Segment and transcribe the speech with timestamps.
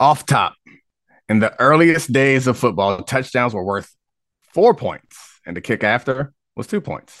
[0.00, 0.54] Off top,
[1.28, 3.92] in the earliest days of football, touchdowns were worth
[4.54, 7.20] four points, and the kick after was two points.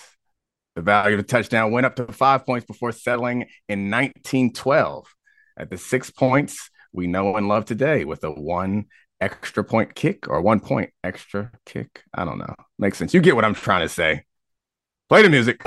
[0.76, 5.12] The value of the touchdown went up to five points before settling in 1912
[5.56, 8.86] at the six points we know and love today with a one
[9.20, 12.04] extra point kick or one point extra kick.
[12.14, 12.54] I don't know.
[12.78, 13.12] Makes sense.
[13.12, 14.22] You get what I'm trying to say.
[15.08, 15.64] Play the music.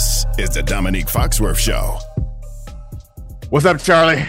[0.00, 1.98] This is the Dominique Foxworth Show.
[3.50, 4.24] What's up, Charlie?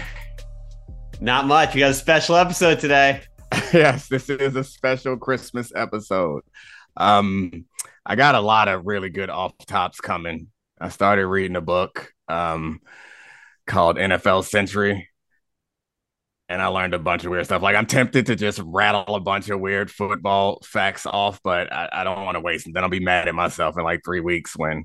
[1.21, 1.73] Not much.
[1.73, 3.21] We got a special episode today.
[3.71, 6.41] yes, this is a special Christmas episode.
[6.98, 7.67] Um,
[8.05, 10.48] I got a lot of really good off tops coming.
[10.77, 12.81] I started reading a book um,
[13.65, 15.07] called NFL Century,
[16.49, 17.62] and I learned a bunch of weird stuff.
[17.62, 21.88] Like I'm tempted to just rattle a bunch of weird football facts off, but I,
[21.93, 22.73] I don't want to waste them.
[22.73, 24.84] Then I'll be mad at myself in like three weeks when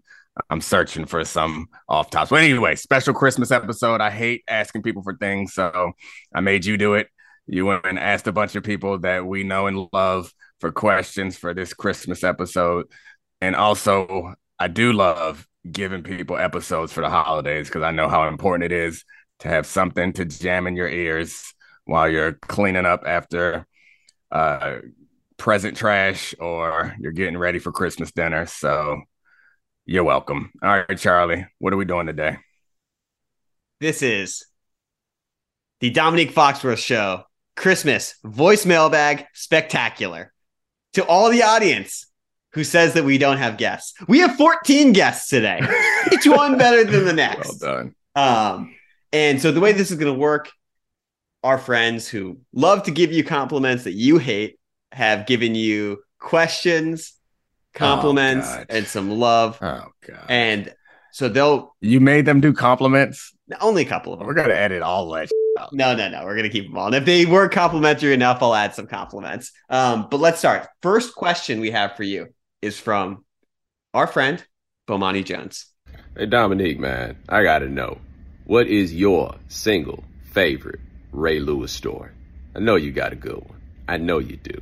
[0.51, 2.31] I'm searching for some off tops.
[2.31, 4.01] But anyway, special Christmas episode.
[4.01, 5.93] I hate asking people for things, so
[6.35, 7.09] I made you do it.
[7.47, 11.37] You went and asked a bunch of people that we know and love for questions
[11.37, 12.87] for this Christmas episode.
[13.41, 18.29] And also, I do love giving people episodes for the holidays because I know how
[18.29, 19.05] important it is
[19.41, 23.67] to have something to jam in your ears while you're cleaning up after
[24.33, 24.79] uh,
[25.37, 28.47] present trash or you're getting ready for Christmas dinner.
[28.47, 29.03] So
[29.87, 30.53] you're welcome.
[30.63, 32.37] All right, Charlie, what are we doing today?
[33.81, 34.45] This is
[35.81, 40.33] the Dominique Foxworth Show Christmas voicemail bag spectacular.
[40.95, 42.07] To all the audience,
[42.57, 43.93] who says that we don't have guests.
[44.09, 45.61] We have 14 guests today,
[46.13, 47.61] each one better than the next.
[47.61, 47.95] Well done.
[48.15, 48.75] Um,
[49.13, 50.51] and so the way this is going to work,
[51.45, 54.59] our friends who love to give you compliments that you hate
[54.91, 57.13] have given you questions,
[57.77, 59.59] compliments, Oh, and some love.
[59.63, 60.27] Oh god.
[60.29, 60.75] And
[61.13, 63.33] so they'll you made them do compliments.
[63.61, 64.27] only a couple of them.
[64.27, 65.29] We're gonna edit all that.
[65.59, 65.73] out.
[65.73, 66.25] No, no, no.
[66.25, 66.87] We're gonna keep them all.
[66.87, 69.53] And if they were complimentary enough, I'll add some compliments.
[69.71, 70.67] Um, but let's start.
[70.83, 72.27] First question we have for you
[72.61, 73.25] is from
[73.95, 74.45] our friend
[74.89, 75.67] Bomani Jones.
[76.17, 77.99] Hey Dominique, man, I gotta know,
[78.45, 80.03] what is your single
[80.33, 80.81] favorite
[81.13, 82.11] Ray Lewis story?
[82.55, 83.61] I know you got a good one.
[83.89, 84.61] I know you do.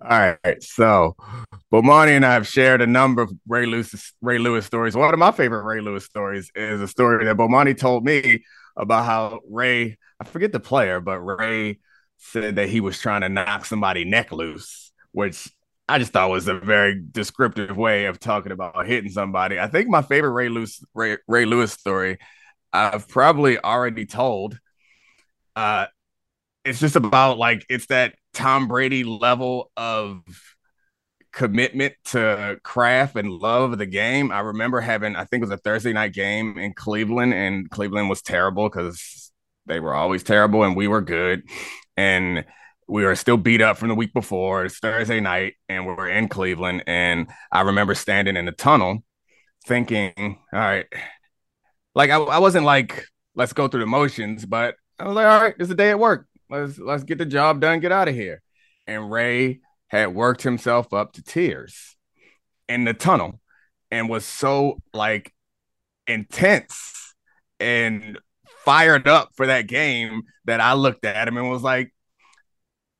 [0.00, 1.16] All right, so
[1.72, 4.94] Bomani and I have shared a number of Ray Lewis Ray Lewis stories.
[4.94, 8.44] One of my favorite Ray Lewis stories is a story that Bomani told me
[8.76, 11.80] about how Ray, I forget the player, but Ray
[12.18, 15.48] said that he was trying to knock somebody neck loose, which
[15.88, 19.58] I just thought was a very descriptive way of talking about hitting somebody.
[19.58, 22.18] I think my favorite Ray Lewis Ray, Ray Lewis story
[22.72, 24.58] I've probably already told.
[25.56, 25.86] Uh,
[26.64, 30.22] it's just about like it's that Tom Brady level of
[31.32, 34.30] commitment to craft and love of the game.
[34.32, 38.08] I remember having, I think it was a Thursday night game in Cleveland, and Cleveland
[38.08, 39.30] was terrible because
[39.66, 41.42] they were always terrible and we were good.
[41.96, 42.44] And
[42.88, 44.64] we were still beat up from the week before.
[44.64, 46.84] It's Thursday night, and we were in Cleveland.
[46.86, 49.04] And I remember standing in the tunnel
[49.66, 50.86] thinking, all right,
[51.94, 55.40] like I, I wasn't like, let's go through the motions, but I was like, all
[55.42, 56.27] right, it's a day at work.
[56.50, 58.42] Let's let's get the job done, get out of here.
[58.86, 61.96] And Ray had worked himself up to tears
[62.68, 63.40] in the tunnel
[63.90, 65.32] and was so like
[66.06, 67.14] intense
[67.60, 68.18] and
[68.64, 71.92] fired up for that game that I looked at him and was like,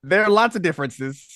[0.02, 1.26] there are lots of differences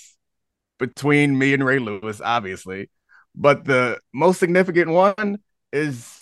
[0.79, 2.91] between me and Ray Lewis, obviously,
[3.35, 5.39] but the most significant one
[5.73, 6.19] is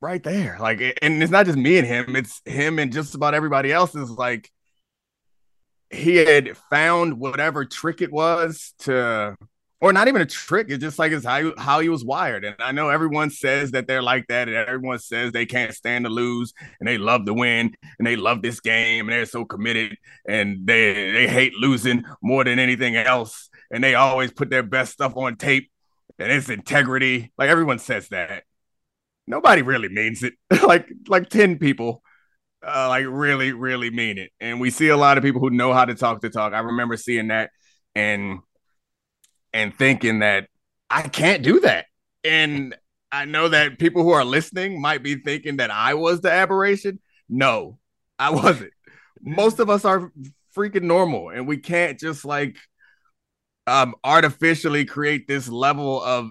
[0.00, 0.56] right there.
[0.60, 3.94] Like, and it's not just me and him; it's him and just about everybody else.
[3.94, 4.50] Is like
[5.94, 9.36] he had found whatever trick it was to,
[9.80, 10.68] or not even a trick.
[10.70, 12.44] It's just like it's how how he was wired.
[12.44, 16.04] And I know everyone says that they're like that, and everyone says they can't stand
[16.04, 19.44] to lose, and they love to win, and they love this game, and they're so
[19.44, 19.96] committed,
[20.26, 24.92] and they they hate losing more than anything else, and they always put their best
[24.92, 25.70] stuff on tape,
[26.18, 27.32] and it's integrity.
[27.38, 28.44] Like everyone says that.
[29.26, 30.34] Nobody really means it.
[30.62, 32.03] like like ten people
[32.66, 34.30] uh, like really, really mean it.
[34.40, 36.52] And we see a lot of people who know how to talk the talk.
[36.52, 37.50] I remember seeing that
[37.94, 38.40] and
[39.52, 40.48] and thinking that
[40.90, 41.86] I can't do that.
[42.24, 42.76] And
[43.12, 47.00] I know that people who are listening might be thinking that I was the aberration.
[47.28, 47.78] No,
[48.18, 48.72] I wasn't.
[49.22, 50.12] Most of us are
[50.56, 52.56] freaking normal, and we can't just like
[53.66, 56.30] um artificially create this level of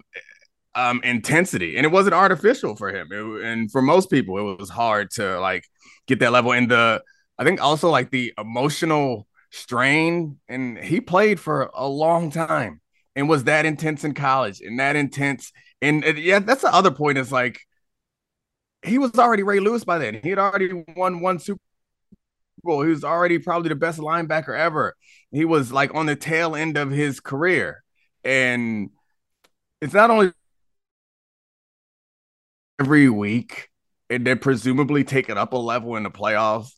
[0.76, 1.78] um intensity.
[1.78, 3.08] And it wasn't artificial for him.
[3.12, 5.66] It, and for most people, it was hard to like
[6.08, 7.02] get that level and the
[7.38, 12.82] I think also like the emotional strain and he played for a long time
[13.16, 15.52] and was that intense in college and that intense.
[15.82, 17.18] And, and yeah, that's the other point.
[17.18, 17.60] Is like
[18.84, 20.20] he was already Ray Lewis by then.
[20.22, 21.60] He had already won one Super
[22.64, 22.82] Bowl.
[22.82, 24.96] He was already probably the best linebacker ever.
[25.32, 27.84] He was like on the tail end of his career.
[28.24, 28.90] And
[29.82, 30.32] it's not only
[32.80, 33.70] every week
[34.14, 36.70] and then presumably take it up a level in the playoffs.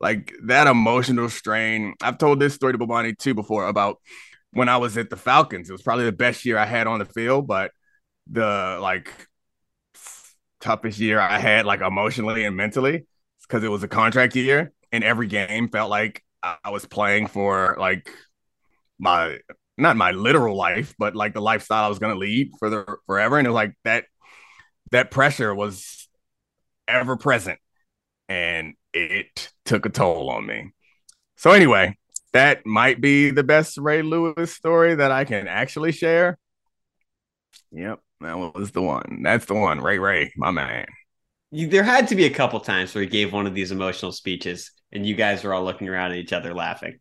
[0.00, 1.94] Like that emotional strain.
[2.02, 3.98] I've told this story to Bomani too before about
[4.52, 5.68] when I was at the Falcons.
[5.68, 7.70] It was probably the best year I had on the field, but
[8.30, 9.10] the like
[10.60, 13.06] toughest year I had like emotionally and mentally
[13.42, 17.76] because it was a contract year and every game felt like I was playing for
[17.78, 18.10] like
[18.98, 19.38] my
[19.78, 22.96] not my literal life, but like the lifestyle I was going to lead for the
[23.06, 23.38] forever.
[23.38, 24.04] And it was like that
[24.90, 26.01] that pressure was
[26.88, 27.58] ever present
[28.28, 30.72] and it took a toll on me.
[31.36, 31.96] So anyway,
[32.32, 36.38] that might be the best Ray Lewis story that I can actually share.
[37.72, 39.20] Yep, that was the one.
[39.22, 39.80] That's the one.
[39.80, 40.86] Ray Ray, my man.
[41.50, 44.70] There had to be a couple times where he gave one of these emotional speeches
[44.90, 46.98] and you guys were all looking around at each other laughing.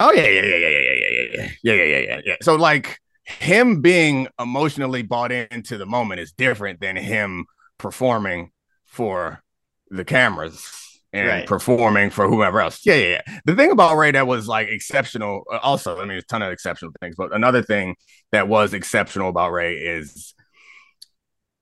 [0.00, 2.36] Oh yeah, yeah, yeah, yeah, yeah, yeah, yeah, yeah, yeah, yeah, yeah, yeah.
[2.42, 7.46] So like him being emotionally bought into the moment is different than him
[7.78, 8.50] performing
[8.88, 9.42] for
[9.90, 11.46] the cameras and right.
[11.46, 12.84] performing for whoever else.
[12.84, 13.38] Yeah, yeah, yeah.
[13.44, 16.52] The thing about Ray that was like exceptional, uh, also, I mean, a ton of
[16.52, 17.96] exceptional things, but another thing
[18.32, 20.34] that was exceptional about Ray is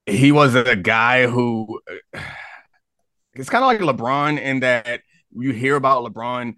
[0.05, 1.79] he was a guy who
[3.33, 5.01] it's kind of like LeBron in that
[5.31, 6.55] you hear about LeBron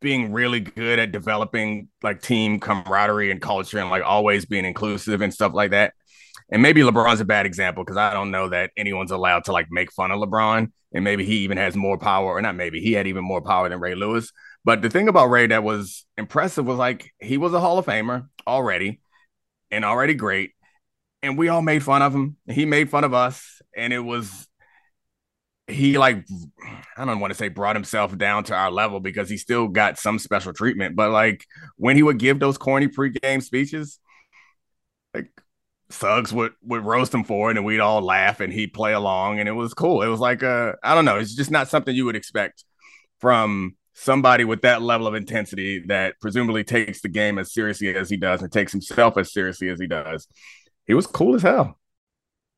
[0.00, 5.22] being really good at developing like team camaraderie and culture and like always being inclusive
[5.22, 5.94] and stuff like that.
[6.50, 9.68] And maybe LeBron's a bad example because I don't know that anyone's allowed to like
[9.70, 10.70] make fun of LeBron.
[10.94, 13.68] And maybe he even has more power, or not maybe he had even more power
[13.68, 14.30] than Ray Lewis.
[14.64, 17.86] But the thing about Ray that was impressive was like he was a Hall of
[17.86, 19.00] Famer already
[19.70, 20.52] and already great.
[21.22, 22.36] And we all made fun of him.
[22.48, 23.60] He made fun of us.
[23.76, 24.46] And it was
[25.66, 26.26] he like
[26.96, 29.98] I don't want to say brought himself down to our level because he still got
[29.98, 30.96] some special treatment.
[30.96, 31.44] But like
[31.76, 33.98] when he would give those corny pregame speeches,
[35.14, 35.30] like
[35.90, 39.38] Suggs would would roast him for it, and we'd all laugh, and he'd play along,
[39.38, 40.02] and it was cool.
[40.02, 42.64] It was like a I don't know, it's just not something you would expect
[43.20, 48.10] from somebody with that level of intensity that presumably takes the game as seriously as
[48.10, 50.26] he does and takes himself as seriously as he does.
[50.86, 51.78] He was cool as hell.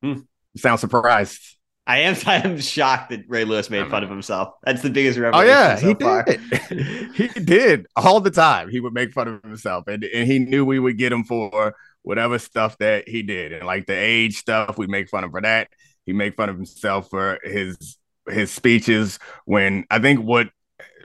[0.01, 0.21] Hmm.
[0.53, 1.57] You sound surprised.
[1.87, 4.53] I am I am shocked that Ray Lewis made fun of himself.
[4.63, 5.49] That's the biggest revelation.
[5.49, 6.23] Oh yeah, so he far.
[6.23, 7.11] did.
[7.15, 8.69] he did all the time.
[8.69, 11.75] He would make fun of himself, and and he knew we would get him for
[12.07, 15.41] whatever stuff that he did, and like the age stuff, we make fun of for
[15.41, 15.67] that.
[16.05, 17.97] He make fun of himself for his
[18.29, 20.49] his speeches when I think what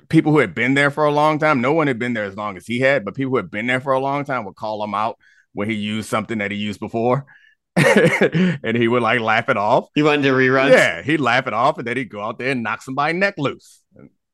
[0.09, 2.37] people who had been there for a long time, no one had been there as
[2.37, 4.55] long as he had, but people who had been there for a long time would
[4.55, 5.19] call him out
[5.55, 7.27] when he used something that he used before.
[7.77, 9.89] and he would like laugh it off.
[9.95, 10.71] He wanted to rerun.
[10.71, 13.35] Yeah, he'd laugh it off, and then he'd go out there and knock somebody neck
[13.39, 13.81] loose,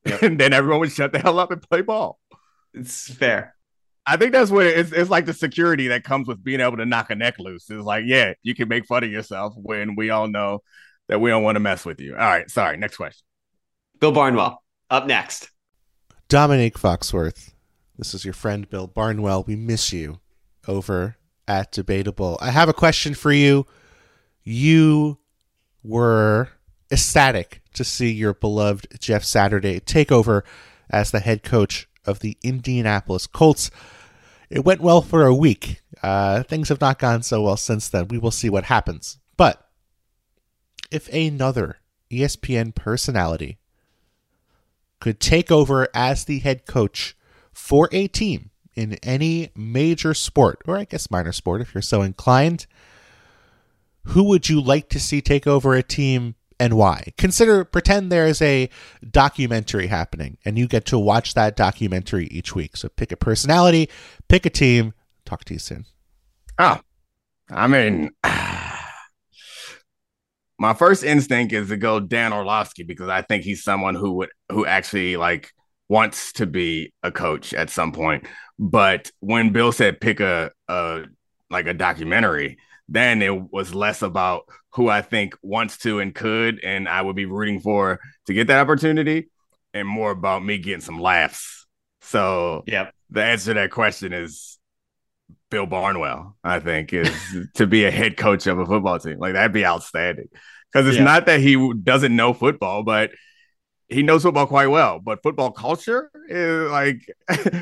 [0.05, 0.23] yep.
[0.23, 2.19] and then everyone would shut the hell up and play ball.
[2.75, 3.55] It's fair.
[4.11, 6.87] I think that's what it's, it's like the security that comes with being able to
[6.87, 7.69] knock a neck loose.
[7.69, 10.61] It's like, yeah, you can make fun of yourself when we all know
[11.09, 12.13] that we don't want to mess with you.
[12.13, 12.79] All right, sorry.
[12.79, 13.23] Next question.
[14.01, 15.51] Bill Barnwell up next.
[16.29, 17.53] Dominique Foxworth.
[17.99, 19.45] This is your friend Bill Barnwell.
[19.47, 20.21] We miss you
[20.67, 21.17] over
[21.47, 22.39] at Debatable.
[22.41, 23.67] I have a question for you.
[24.43, 25.19] You
[25.83, 26.49] were
[26.91, 30.45] ecstatic to see your beloved Jeff Saturday take over
[30.89, 33.71] as the head coach of the Indianapolis Colts.
[34.51, 35.83] It went well for a week.
[36.03, 38.09] Uh, things have not gone so well since then.
[38.09, 39.19] We will see what happens.
[39.37, 39.69] But
[40.91, 41.79] if another
[42.11, 43.59] ESPN personality
[45.01, 47.17] could take over as the head coach
[47.53, 52.03] for a team in any major sport, or I guess minor sport if you're so
[52.03, 52.67] inclined,
[54.05, 57.13] who would you like to see take over a team and why?
[57.17, 58.69] Consider, pretend there's a
[59.11, 62.77] documentary happening and you get to watch that documentary each week.
[62.77, 63.89] So pick a personality,
[64.29, 64.95] pick a team.
[65.25, 65.85] Talk to you soon.
[66.59, 66.81] Oh,
[67.51, 68.11] I mean,
[70.59, 74.31] my first instinct is to go Dan Orlovsky because I think he's someone who would,
[74.51, 75.53] who actually like
[75.89, 78.27] wants to be a coach at some point.
[78.59, 81.05] But when Bill said pick a, a
[81.51, 86.63] like a documentary, then it was less about who I think wants to and could,
[86.63, 89.29] and I would be rooting for to get that opportunity,
[89.75, 91.67] and more about me getting some laughs.
[92.01, 94.59] So, yeah, the answer to that question is
[95.51, 96.37] Bill Barnwell.
[96.43, 97.13] I think is
[97.55, 99.19] to be a head coach of a football team.
[99.19, 100.29] Like that'd be outstanding
[100.73, 101.05] because it's yeah.
[101.05, 103.11] not that he doesn't know football, but
[103.89, 107.01] he knows football quite well, but football culture is like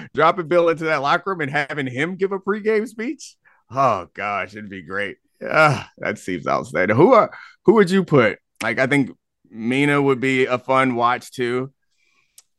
[0.15, 3.37] dropping Bill into that locker room and having him give a pregame speech.
[3.71, 5.19] Oh gosh, it'd be great.
[5.41, 6.97] Yeah, that seems outstanding.
[6.97, 7.31] Who are
[7.65, 8.39] who would you put?
[8.63, 9.11] Like, I think
[9.51, 11.73] Mina would be a fun watch too.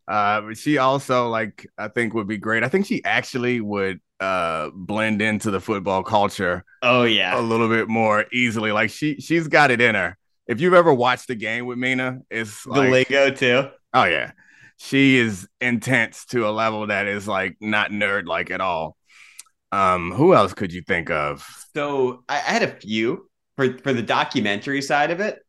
[0.08, 2.64] Uh, but she also like I think would be great.
[2.64, 7.70] I think she actually would uh blend into the football culture Oh yeah, a little
[7.70, 8.72] bit more easily.
[8.72, 10.18] Like she she's got it in her.
[10.48, 13.70] If you've ever watched the game with Mina, it's The like lingo too.
[13.94, 14.32] oh yeah,
[14.78, 18.98] she is intense to a level that is like not nerd like at all.
[19.72, 21.46] Um, who else could you think of?
[21.76, 25.40] So I, I had a few for for the documentary side of it.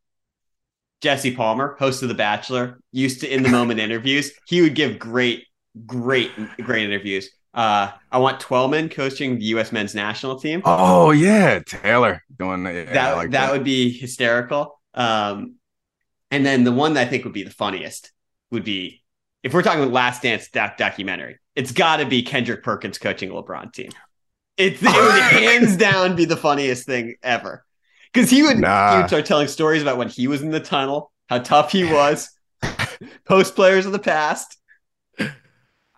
[1.01, 4.31] Jesse Palmer, host of The Bachelor, used to in the moment interviews.
[4.47, 5.45] He would give great,
[5.85, 7.29] great, great interviews.
[7.53, 9.71] Uh, I want Twellman coaching the U.S.
[9.71, 10.61] men's national team.
[10.65, 12.75] Oh yeah, Taylor doing that.
[12.75, 14.79] Yeah, that like that would be hysterical.
[14.93, 15.55] Um,
[16.31, 18.11] and then the one that I think would be the funniest
[18.51, 19.01] would be
[19.43, 21.39] if we're talking about Last Dance doc- documentary.
[21.55, 23.89] It's got to be Kendrick Perkins coaching a LeBron team.
[24.59, 27.65] It, it would hands down be the funniest thing ever
[28.13, 28.91] because he would Nah.
[28.91, 31.85] he would start telling stories about when he was in the tunnel, how tough he
[31.85, 32.29] was,
[33.25, 34.57] post players of the past.
[35.17, 35.27] I,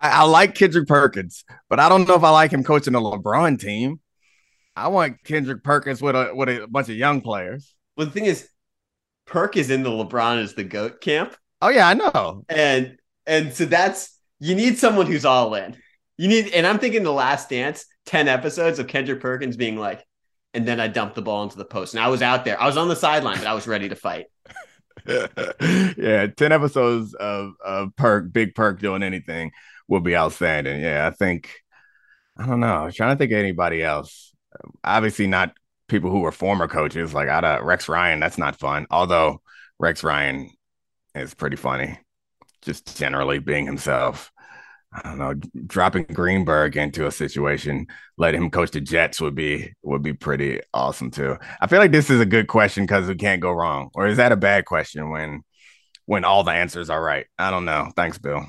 [0.02, 3.60] I like Kendrick Perkins, but I don't know if I like him coaching a LeBron
[3.60, 4.00] team.
[4.76, 7.74] I want Kendrick Perkins with a with a bunch of young players.
[7.98, 8.48] Well, the thing is,
[9.26, 11.36] Perk is in the LeBron is the goat camp.
[11.62, 12.46] Oh yeah, I know.
[12.48, 15.78] and and so that's you need someone who's all in.
[16.18, 20.06] You need, and I'm thinking the Last Dance, ten episodes of Kendrick Perkins being like,
[20.54, 22.68] and then I dumped the ball into the post, and I was out there, I
[22.68, 24.28] was on the sideline, but I was ready to fight.
[25.08, 29.52] yeah, ten episodes of of Perk, Big Perk doing anything
[29.88, 30.82] would be outstanding.
[30.82, 31.52] Yeah, I think.
[32.38, 32.74] I don't know.
[32.74, 34.34] I was trying to think of anybody else.
[34.84, 35.54] Obviously, not
[35.88, 37.14] people who were former coaches.
[37.14, 38.88] Like out uh, of Rex Ryan, that's not fun.
[38.90, 39.42] Although
[39.80, 40.50] Rex Ryan
[41.14, 42.00] is pretty funny,
[42.62, 44.31] just generally being himself.
[44.94, 45.34] I don't know.
[45.68, 50.60] Dropping Greenberg into a situation, let him coach the Jets would be would be pretty
[50.74, 51.38] awesome too.
[51.62, 53.90] I feel like this is a good question because we can't go wrong.
[53.94, 55.44] Or is that a bad question when
[56.06, 57.26] when all the answers are right?
[57.40, 57.90] I don't know.
[57.96, 58.46] Thanks, Bill.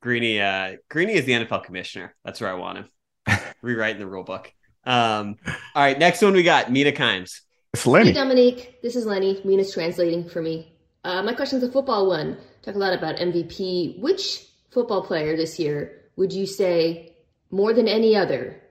[0.00, 2.14] Greeny, uh, Greeny is the NFL commissioner.
[2.24, 3.38] That's where I want him.
[3.62, 4.52] Rewriting the rule book.
[4.84, 5.36] Um,
[5.74, 7.40] all right, next one we got Mina Kimes.
[7.74, 8.12] It's Hey Lenny.
[8.12, 9.40] Dominique, this is Lenny.
[9.44, 10.72] Mina's translating for me.
[11.04, 12.38] Uh, my question's a football one.
[12.62, 14.00] Talk a lot about MVP.
[14.00, 17.16] Which football player this year would you say,
[17.50, 18.62] more than any other,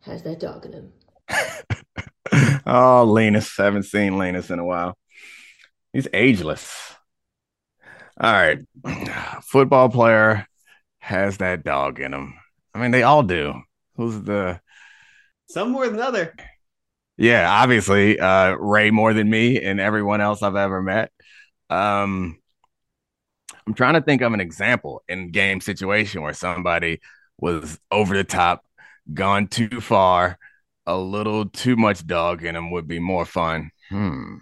[0.00, 0.92] has that dog in him?
[2.66, 3.54] oh, Linus.
[3.54, 4.96] Haven't seen Linus in a while.
[5.92, 6.94] He's ageless.
[8.18, 8.60] All right.
[9.42, 10.46] Football player
[11.00, 12.34] has that dog in him.
[12.74, 13.60] I mean, they all do.
[13.96, 14.58] Who's the
[15.50, 16.34] Some more than other.
[17.18, 21.12] Yeah, obviously, uh, Ray more than me and everyone else I've ever met.
[21.68, 22.38] Um,
[23.66, 27.00] I'm trying to think of an example in game situation where somebody
[27.38, 28.64] was over the top,
[29.12, 30.38] gone too far,
[30.86, 33.70] a little too much dog in them would be more fun.
[33.88, 34.36] Hmm.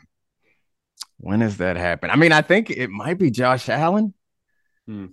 [1.19, 2.11] When does that happen?
[2.11, 4.13] I mean, I think it might be Josh Allen.
[4.87, 5.07] Hmm.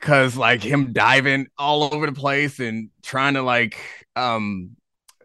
[0.00, 3.76] Cause like him diving all over the place and trying to like
[4.14, 4.76] um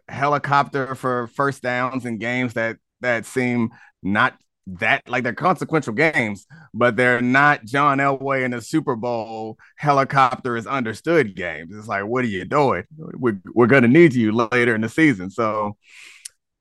[0.08, 3.70] helicopter for first downs in games that that seem
[4.02, 9.58] not that like they're consequential games, but they're not John Elway in the Super Bowl
[9.76, 11.74] helicopter is understood games.
[11.74, 12.84] It's like, what are you doing?
[12.96, 15.30] We're we're gonna need you later in the season.
[15.30, 15.76] So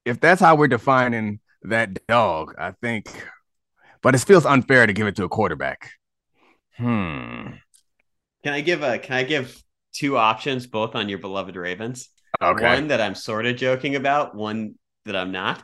[0.05, 3.07] if that's how we're defining that dog, I think,
[4.01, 5.91] but it feels unfair to give it to a quarterback.
[6.77, 7.47] Hmm.
[8.43, 8.99] Can I give a?
[8.99, 9.61] Can I give
[9.93, 12.09] two options, both on your beloved Ravens?
[12.41, 12.65] Okay.
[12.65, 15.63] One that I'm sort of joking about, one that I'm not.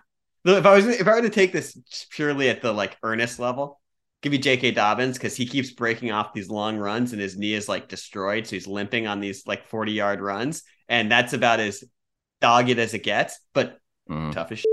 [0.58, 1.78] If I was if I were to take this
[2.12, 3.80] purely at the like earnest level,
[4.22, 4.72] give you J.K.
[4.72, 8.48] Dobbins because he keeps breaking off these long runs and his knee is like destroyed,
[8.48, 11.84] so he's limping on these like 40 yard runs, and that's about as
[12.42, 13.40] dogged as it gets.
[13.54, 13.78] But
[14.10, 14.34] Mm.
[14.34, 14.66] tough as shit.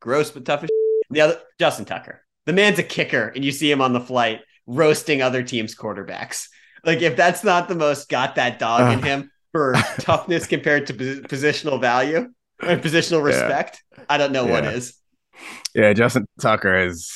[0.00, 1.06] gross, but tough as shit.
[1.10, 4.40] The other Justin Tucker, the man's a kicker, and you see him on the flight
[4.66, 6.46] roasting other teams' quarterbacks.
[6.84, 10.94] Like if that's not the most got that dog in him for toughness compared to
[10.94, 12.32] posi- positional value
[12.62, 14.70] or positional respect, I don't know what Yeah.
[14.72, 14.94] is.
[15.74, 17.12] Yeah, Justin Tucker is.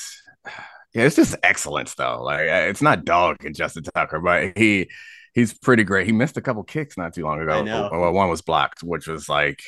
[0.95, 2.23] Yeah, it's just excellence though.
[2.23, 4.88] Like it's not dog and Justin Tucker, but he
[5.35, 6.07] he's pretty great.
[6.07, 7.64] He missed a couple kicks not too long ago.
[7.64, 9.61] Well, one was blocked, which was like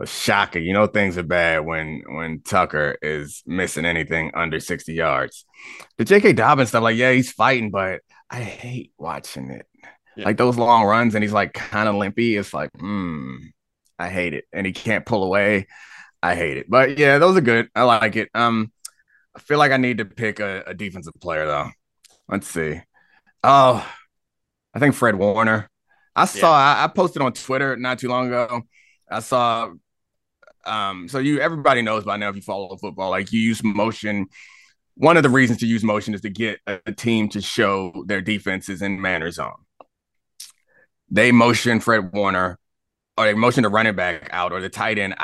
[0.00, 0.60] a shocker.
[0.60, 5.44] You know, things are bad when when Tucker is missing anything under sixty yards.
[5.98, 6.34] The J.K.
[6.34, 9.66] Dobbins stuff, like yeah, he's fighting, but I hate watching it.
[10.16, 10.24] Yeah.
[10.26, 12.36] Like those long runs, and he's like kind of limpy.
[12.36, 13.36] It's like, hmm,
[13.98, 15.66] I hate it, and he can't pull away.
[16.22, 16.66] I hate it.
[16.68, 17.68] But yeah, those are good.
[17.74, 18.28] I like it.
[18.34, 18.72] Um,
[19.34, 21.70] I feel like I need to pick a, a defensive player though.
[22.28, 22.80] Let's see.
[23.42, 23.88] Oh,
[24.74, 25.68] I think Fred Warner.
[26.16, 26.52] I saw.
[26.52, 28.62] I, I posted on Twitter not too long ago.
[29.10, 29.70] I saw
[30.68, 34.26] um, so you everybody knows by now if you follow football, like you use motion.
[34.94, 38.04] One of the reasons to use motion is to get a, a team to show
[38.06, 39.54] their defenses in manner zone.
[41.10, 42.58] They motion Fred Warner,
[43.16, 45.14] or they motion the running back out, or the tight end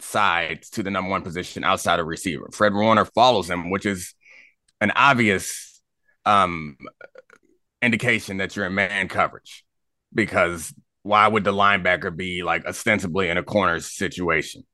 [0.00, 2.48] outside to the number one position outside of receiver.
[2.52, 4.14] Fred Warner follows him, which is
[4.80, 5.82] an obvious
[6.24, 6.76] um,
[7.82, 9.64] indication that you're in man coverage
[10.14, 14.64] because why would the linebacker be like ostensibly in a corner situation?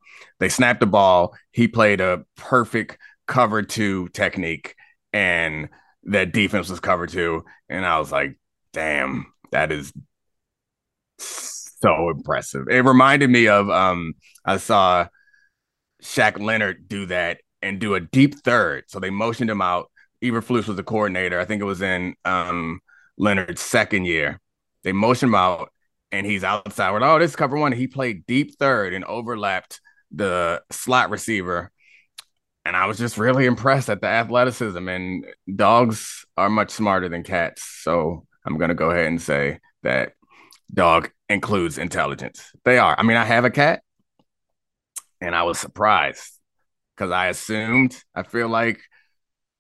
[0.41, 1.35] They snapped the ball.
[1.50, 4.75] He played a perfect cover two technique,
[5.12, 5.69] and
[6.05, 7.45] that defense was cover two.
[7.69, 8.38] And I was like,
[8.73, 9.93] damn, that is
[11.82, 12.68] so impressive.
[12.68, 15.06] It reminded me of um, I saw
[16.02, 18.84] Shaq Leonard do that and do a deep third.
[18.88, 19.90] So they motioned him out.
[20.22, 21.40] Eberflus was the coordinator.
[21.40, 22.80] I think it was in um,
[23.16, 24.40] Leonard's second year.
[24.84, 25.70] They motioned him out
[26.10, 26.92] and he's outside.
[26.92, 27.72] We're like, oh, this is cover one.
[27.72, 31.70] He played deep third and overlapped the slot receiver.
[32.64, 34.88] And I was just really impressed at the athleticism.
[34.88, 37.64] And dogs are much smarter than cats.
[37.82, 40.12] So I'm to go ahead and say that
[40.72, 42.52] dog includes intelligence.
[42.64, 42.94] They are.
[42.98, 43.82] I mean, I have a cat
[45.20, 46.38] and I was surprised
[46.96, 48.80] because I assumed, I feel like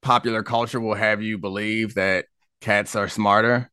[0.02, 2.26] popular culture will have you believe that
[2.60, 3.72] cats are smarter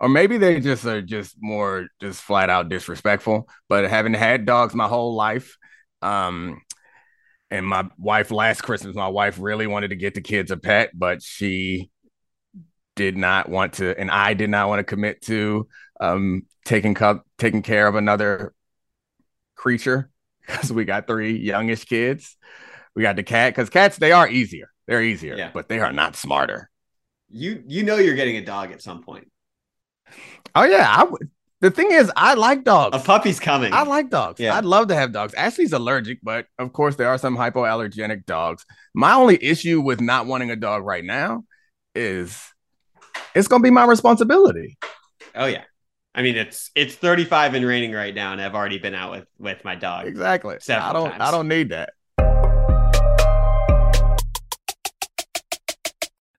[0.00, 3.48] or maybe they just are just more just flat out disrespectful.
[3.68, 5.56] But having had dogs my whole life,
[6.02, 6.60] um,
[7.50, 10.90] and my wife last Christmas, my wife really wanted to get the kids a pet,
[10.92, 11.90] but she
[12.96, 15.68] did not want to, and I did not want to commit to
[16.12, 16.96] um, taking
[17.38, 18.54] taking care of another
[19.54, 20.10] creature
[20.46, 22.36] because we got three youngish kids.
[22.94, 24.70] We got the cat because cats they are easier.
[24.86, 25.50] They're easier, yeah.
[25.52, 26.70] but they are not smarter.
[27.30, 29.30] You you know you're getting a dog at some point.
[30.54, 31.30] Oh yeah, I would.
[31.60, 32.94] The thing is, I like dogs.
[32.94, 33.72] A puppy's coming.
[33.72, 34.38] I like dogs.
[34.38, 34.54] Yeah.
[34.54, 35.32] I'd love to have dogs.
[35.32, 38.66] Ashley's allergic, but of course there are some hypoallergenic dogs.
[38.94, 41.44] My only issue with not wanting a dog right now
[41.94, 42.38] is
[43.34, 44.76] it's gonna be my responsibility.
[45.34, 45.64] Oh yeah.
[46.14, 49.26] I mean it's it's 35 and raining right now, and I've already been out with
[49.38, 50.06] with my dog.
[50.06, 50.56] Exactly.
[50.68, 51.20] I don't times.
[51.20, 51.90] I don't need that.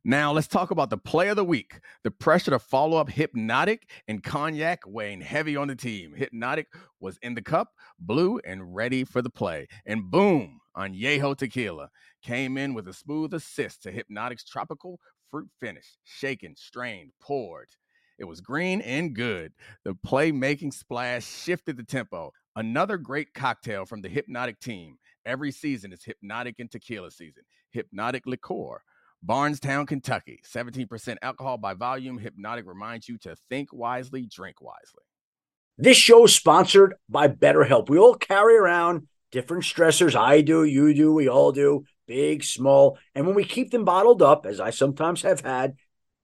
[0.08, 1.80] Now let's talk about the play of the week.
[2.04, 6.14] The pressure to follow up Hypnotic and Cognac weighing heavy on the team.
[6.14, 6.68] Hypnotic
[7.02, 9.68] was in the cup, blue, and ready for the play.
[9.86, 11.90] And boom, on Yeho Tequila
[12.22, 15.00] came in with a smooth assist to Hypnotic's tropical
[15.32, 15.98] fruit finish.
[16.04, 17.70] Shaken, strained, poured.
[18.18, 19.54] It was green and good.
[19.84, 22.32] The playmaking splash shifted the tempo.
[22.56, 24.98] Another great cocktail from the Hypnotic team.
[25.26, 27.44] Every season is Hypnotic and Tequila season.
[27.72, 28.82] Hypnotic liqueur
[29.26, 30.40] Bardstown, Kentucky.
[30.46, 32.20] 17% alcohol by volume.
[32.20, 35.04] Hypnotic reminds you to think wisely, drink wisely.
[35.78, 37.90] This show is sponsored by BetterHelp.
[37.90, 40.16] We all carry around different stressors.
[40.16, 42.98] I do, you do, we all do, big, small.
[43.16, 45.74] And when we keep them bottled up, as I sometimes have had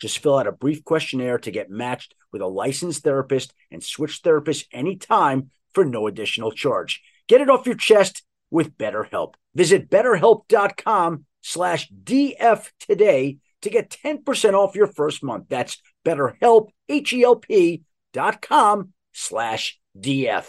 [0.00, 4.22] Just fill out a brief questionnaire to get matched with a licensed therapist and switch
[4.22, 7.02] therapists anytime for no additional charge.
[7.28, 9.34] Get it off your chest with BetterHelp.
[9.54, 15.46] Visit betterhelp.com slash DF today to get 10% off your first month.
[15.48, 17.82] That's betterhelp, H-E-L-P
[18.12, 20.46] dot com slash DF.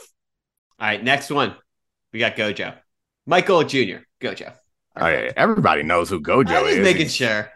[0.79, 1.55] All right, next one.
[2.13, 2.75] We got Gojo.
[3.25, 4.03] Michael Jr.
[4.19, 4.53] Gojo.
[4.95, 5.31] Oh, yeah.
[5.37, 6.83] Everybody knows who Gojo I was is.
[6.83, 7.51] making sure.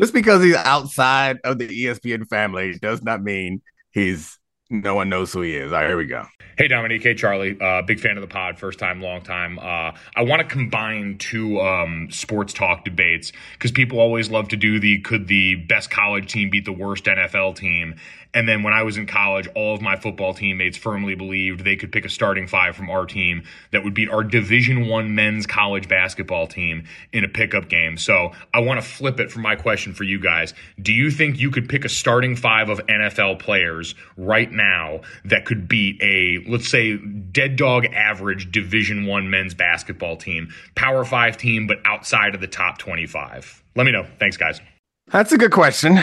[0.00, 5.32] Just because he's outside of the ESPN family does not mean he's no one knows
[5.32, 5.72] who he is.
[5.72, 6.24] All right, here we go.
[6.58, 7.02] Hey, Dominique.
[7.02, 7.56] Hey, Charlie.
[7.60, 8.58] Uh, big fan of the pod.
[8.58, 9.58] First time, long time.
[9.58, 14.56] Uh, I want to combine two um, sports talk debates because people always love to
[14.56, 17.94] do the could the best college team beat the worst NFL team.
[18.34, 21.76] And then when I was in college, all of my football teammates firmly believed they
[21.76, 25.46] could pick a starting five from our team that would beat our Division One men's
[25.46, 27.96] college basketball team in a pickup game.
[27.96, 30.54] So I want to flip it for my question for you guys.
[30.80, 35.44] Do you think you could pick a starting five of NFL players right now that
[35.44, 41.36] could beat a let's say dead dog average Division One men's basketball team, Power Five
[41.36, 43.62] team, but outside of the top twenty-five?
[43.74, 44.06] Let me know.
[44.18, 44.60] Thanks, guys.
[45.08, 46.00] That's a good question.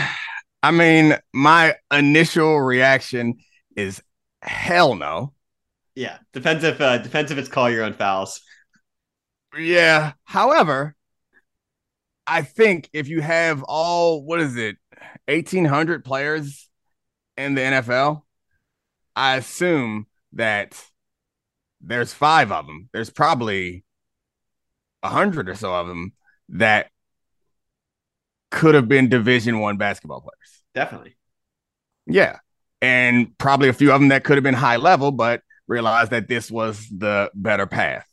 [0.64, 3.36] I mean, my initial reaction
[3.76, 4.02] is
[4.42, 5.34] hell no.
[5.94, 8.42] Yeah, depends if uh, depends if it's call your own fouls.
[9.58, 10.14] Yeah.
[10.24, 10.96] However,
[12.26, 14.78] I think if you have all what is it,
[15.28, 16.70] eighteen hundred players
[17.36, 18.24] in the NFL,
[19.16, 20.82] I assume that
[21.82, 22.90] there's five of them.
[22.94, 23.84] There's probably
[25.04, 26.14] a hundred or so of them
[26.50, 26.90] that
[28.50, 30.53] could have been Division One basketball players.
[30.76, 31.16] Definitely.
[32.06, 32.40] Yeah,
[32.82, 36.28] and probably a few of them that could have been high level, but realized that
[36.28, 38.08] this was the better path.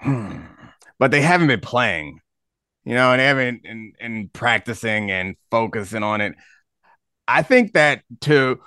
[0.00, 0.40] Hmm.
[0.98, 2.20] but they haven't been playing,
[2.84, 6.34] you know, and they haven't and, and practicing and focusing on it.
[7.28, 8.60] I think that to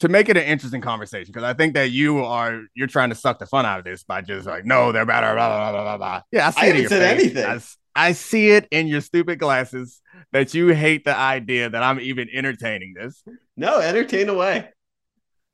[0.00, 3.14] to make it an interesting conversation because I think that you are you're trying to
[3.14, 5.82] suck the fun out of this by just like no they're better blah blah blah
[5.82, 6.22] blah blah.
[6.32, 7.24] Yeah, I see I haven't said face.
[7.24, 7.60] anything.
[7.94, 10.00] I see it in your stupid glasses
[10.32, 13.22] that you hate the idea that I'm even entertaining this.
[13.56, 14.68] No, entertain away.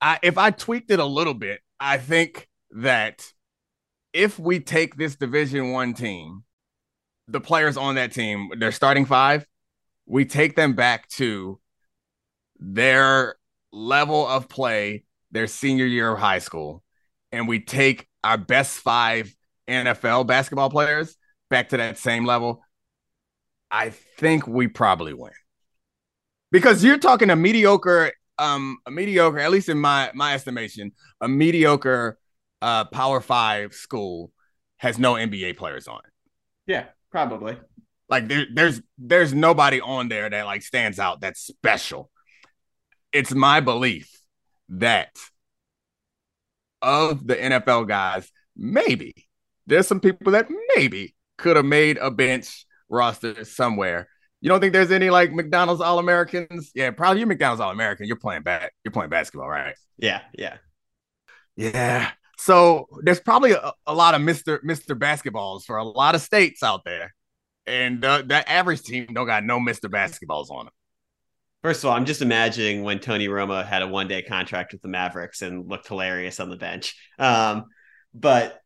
[0.01, 3.25] I, if I tweaked it a little bit, I think that
[4.13, 6.45] if we take this Division One team,
[7.29, 9.47] the players on that team, their starting five,
[10.07, 11.59] we take them back to
[12.59, 13.37] their
[13.73, 16.83] level of play, their senior year of high school,
[17.33, 19.35] and we take our best five
[19.69, 21.17] NFL basketball players
[21.51, 22.63] back to that same level.
[23.71, 25.33] I think we probably win
[26.51, 31.29] because you're talking a mediocre um a mediocre at least in my my estimation a
[31.29, 32.19] mediocre
[32.63, 34.33] uh power 5 school
[34.79, 36.13] has no NBA players on it
[36.67, 37.57] Yeah, probably.
[38.09, 42.11] like there, there's there's nobody on there that like stands out that's special
[43.13, 44.11] it's my belief
[44.69, 45.11] that
[46.83, 49.15] of the NFL guys maybe
[49.67, 54.09] there's some people that maybe could have made a bench roster somewhere
[54.41, 56.71] you don't think there's any like McDonald's All Americans?
[56.75, 58.07] Yeah, probably you McDonald's All American.
[58.07, 58.71] You're playing bat.
[58.85, 59.75] You're playing basketball, right?
[59.99, 60.59] Yeah, yeah.
[61.57, 62.11] Yeah.
[62.39, 66.63] So there's probably a, a lot of Mister Mister basketballs for a lot of states
[66.63, 67.15] out there,
[67.67, 70.75] and uh, that average team don't got no Mister basketballs on them.
[71.63, 74.83] First of all, I'm just imagining when Tony Romo had a one day contract with
[74.83, 76.95] the Mavericks and looked hilarious on the bench.
[77.19, 77.65] Um,
[78.13, 78.61] but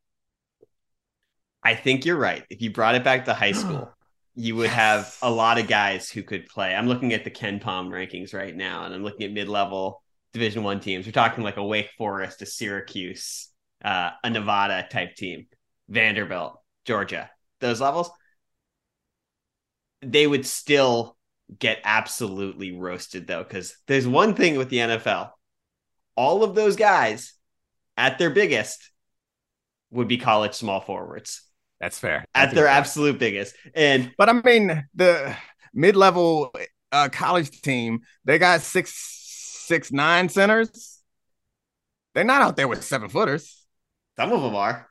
[1.63, 2.45] I think you're right.
[2.51, 3.93] If you brought it back to high school,
[4.35, 6.75] you would have a lot of guys who could play.
[6.75, 10.63] I'm looking at the KenPom rankings right now, and I'm looking at mid level Division
[10.63, 11.07] One teams.
[11.07, 13.49] We're talking like a Wake Forest, a Syracuse,
[13.85, 15.47] uh, a Nevada type team,
[15.89, 18.11] Vanderbilt, Georgia, those levels.
[20.03, 21.17] They would still
[21.59, 25.31] get absolutely roasted though, because there's one thing with the NFL.
[26.15, 27.35] All of those guys
[27.97, 28.91] at their biggest
[29.91, 31.43] would be college small forwards
[31.81, 32.25] That's fair.
[32.35, 33.55] at That's a their absolute biggest.
[33.75, 35.35] And But I mean, the
[35.73, 36.53] mid-level
[36.93, 38.93] uh, college team, they got six,
[39.67, 40.99] six, nine centers.
[42.15, 43.65] They're not out there with seven footers.
[44.19, 44.89] some of them are.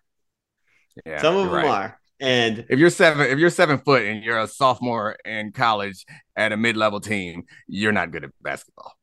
[1.05, 1.65] Yeah, some of them right.
[1.65, 1.99] are.
[2.19, 6.51] And If you're seven, if you're seven foot and you're a sophomore in college at
[6.51, 8.93] a mid-level team, you're not good at basketball.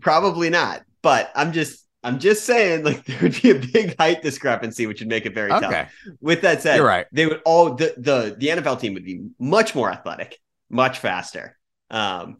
[0.00, 0.82] probably not.
[1.02, 5.00] But I'm just I'm just saying like there would be a big height discrepancy, which
[5.00, 5.92] would make it very tough.
[6.20, 7.06] With that said, you're right.
[7.12, 10.38] they would all the the the NFL team would be much more athletic,
[10.68, 11.56] much faster.
[11.90, 12.38] Um,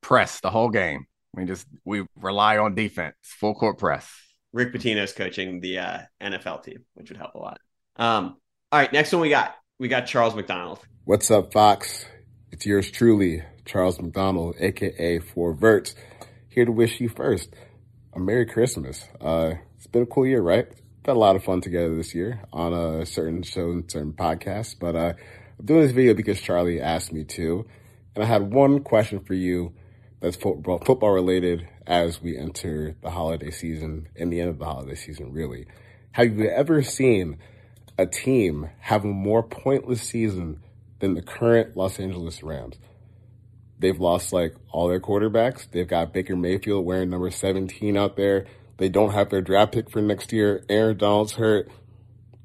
[0.00, 1.06] Press the whole game.
[1.34, 4.10] We just we rely on defense, full court press.
[4.52, 7.60] Rick Pitino's coaching the uh, NFL team, which would help a lot.
[7.96, 8.36] Um,
[8.72, 10.80] all right, next one we got we got Charles McDonald.
[11.04, 12.06] What's up, Fox?
[12.50, 15.94] It's yours truly, Charles McDonald, aka Four Verts,
[16.48, 17.54] here to wish you first
[18.18, 19.06] a Merry Christmas.
[19.20, 20.66] Uh, it's been a cool year, right?
[21.04, 24.74] Had a lot of fun together this year on a certain show and certain podcasts,
[24.78, 25.14] but uh,
[25.58, 27.64] I'm doing this video because Charlie asked me to,
[28.14, 29.72] and I had one question for you
[30.20, 34.64] that's football, football related as we enter the holiday season and the end of the
[34.64, 35.66] holiday season, really.
[36.12, 37.38] Have you ever seen
[37.96, 40.60] a team have a more pointless season
[40.98, 42.76] than the current Los Angeles Rams?
[43.78, 45.70] They've lost like all their quarterbacks.
[45.70, 48.46] They've got Baker Mayfield wearing number 17 out there.
[48.78, 50.64] They don't have their draft pick for next year.
[50.68, 51.70] Aaron Donald's hurt.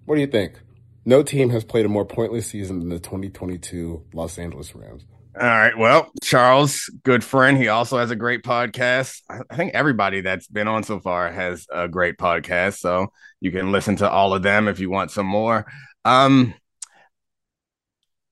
[0.06, 0.60] What do you think?
[1.06, 5.06] No team has played a more pointless season than the 2022 Los Angeles Rams.
[5.39, 5.76] All right.
[5.76, 7.58] Well, Charles, good friend.
[7.58, 9.22] He also has a great podcast.
[9.30, 12.78] I think everybody that's been on so far has a great podcast.
[12.78, 13.08] So
[13.41, 15.65] you can listen to all of them if you want some more.
[16.06, 16.54] Um,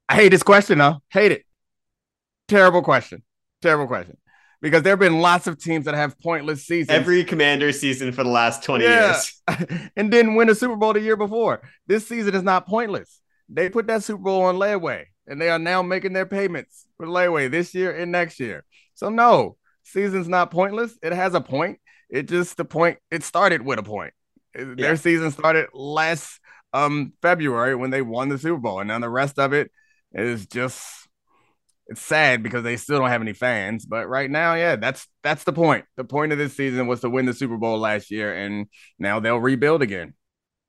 [0.07, 1.01] I hate this question though.
[1.09, 1.45] Hate it.
[2.51, 3.23] Terrible question.
[3.61, 4.17] Terrible question.
[4.61, 8.23] Because there have been lots of teams that have pointless seasons Every commander season for
[8.25, 9.41] the last 20 years.
[9.95, 11.61] and didn't win a Super Bowl the year before.
[11.87, 13.21] This season is not pointless.
[13.47, 17.07] They put that Super Bowl on layaway, and they are now making their payments for
[17.07, 18.65] layaway this year and next year.
[18.95, 20.97] So no, season's not pointless.
[21.01, 21.79] It has a point.
[22.09, 22.99] It just the point.
[23.09, 24.13] It started with a point.
[24.55, 24.73] Yeah.
[24.75, 26.37] Their season started less
[26.73, 29.71] um February when they won the Super Bowl, and then the rest of it
[30.13, 31.00] is just
[31.91, 33.86] it's sad because they still don't have any fans.
[33.86, 35.86] But right now, yeah, that's that's the point.
[35.97, 39.19] The point of this season was to win the Super Bowl last year, and now
[39.19, 40.13] they'll rebuild again.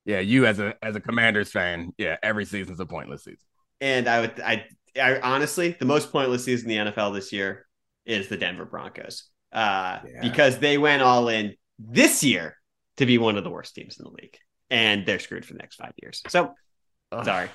[0.05, 3.47] Yeah, you as a as a Commanders fan, yeah, every season's a pointless season.
[3.81, 4.67] And I would I,
[5.01, 7.67] I honestly the most pointless season in the NFL this year
[8.05, 9.29] is the Denver Broncos.
[9.53, 10.21] Uh, yeah.
[10.23, 12.57] because they went all in this year
[12.97, 14.37] to be one of the worst teams in the league.
[14.71, 16.23] And they're screwed for the next five years.
[16.29, 16.55] So
[17.13, 17.25] Ugh.
[17.25, 17.51] sorry.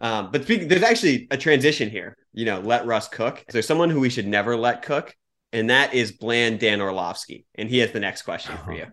[0.00, 2.16] Um, but speaking, there's actually a transition here.
[2.32, 3.44] You know, let Russ cook.
[3.50, 5.14] There's someone who we should never let cook,
[5.52, 7.46] and that is Bland Dan Orlovsky.
[7.54, 8.86] And he has the next question for you.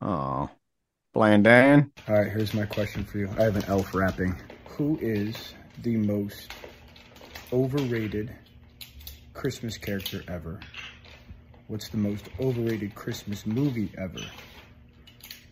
[0.00, 0.48] Oh,
[1.12, 1.90] Bland Dan.
[2.08, 3.28] All right, here's my question for you.
[3.38, 4.34] I have an elf wrapping.
[4.66, 6.52] Who is the most
[7.52, 8.34] overrated
[9.34, 10.60] Christmas character ever?
[11.68, 14.20] What's the most overrated Christmas movie ever?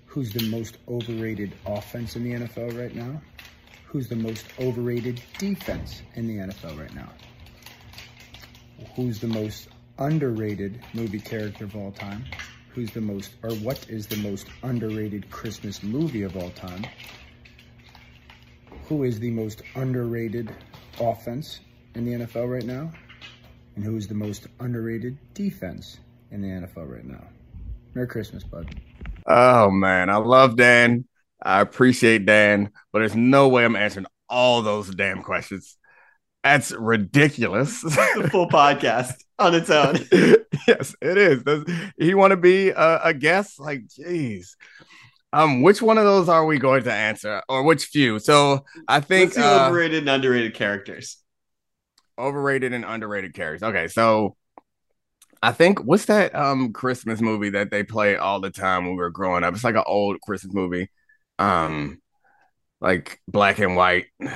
[0.07, 3.21] Who's the most overrated offense in the NFL right now?
[3.95, 7.09] Who's the most overrated defense in the NFL right now?
[8.97, 9.69] Who's the most
[10.01, 12.25] underrated movie character of all time?
[12.71, 16.85] Who's the most, or what is the most underrated Christmas movie of all time?
[18.89, 20.53] Who is the most underrated
[20.99, 21.61] offense
[21.95, 22.91] in the NFL right now?
[23.77, 25.99] And who is the most underrated defense
[26.33, 27.23] in the NFL right now.
[27.95, 28.75] Merry Christmas, bud.
[29.25, 31.05] Oh man, I love Dan.
[31.45, 35.77] I appreciate Dan, but there's no way I'm answering all those damn questions.
[36.43, 37.81] That's ridiculous.
[37.83, 39.97] the full podcast on its own.
[40.69, 41.43] yes, it is.
[41.43, 41.65] Does
[41.99, 43.61] he want to be a, a guest?
[43.61, 44.57] Like, jeez.
[45.33, 48.21] Um, which one of those are we going to answer, or which few?
[48.21, 51.17] So I think uh, overrated and underrated characters.
[52.17, 53.69] Overrated and underrated characters.
[53.69, 54.37] Okay, so
[55.43, 59.03] I think what's that um Christmas movie that they play all the time when we
[59.03, 59.55] were growing up?
[59.55, 60.89] It's like an old Christmas movie.
[61.39, 62.01] Um
[62.81, 64.07] like black and white.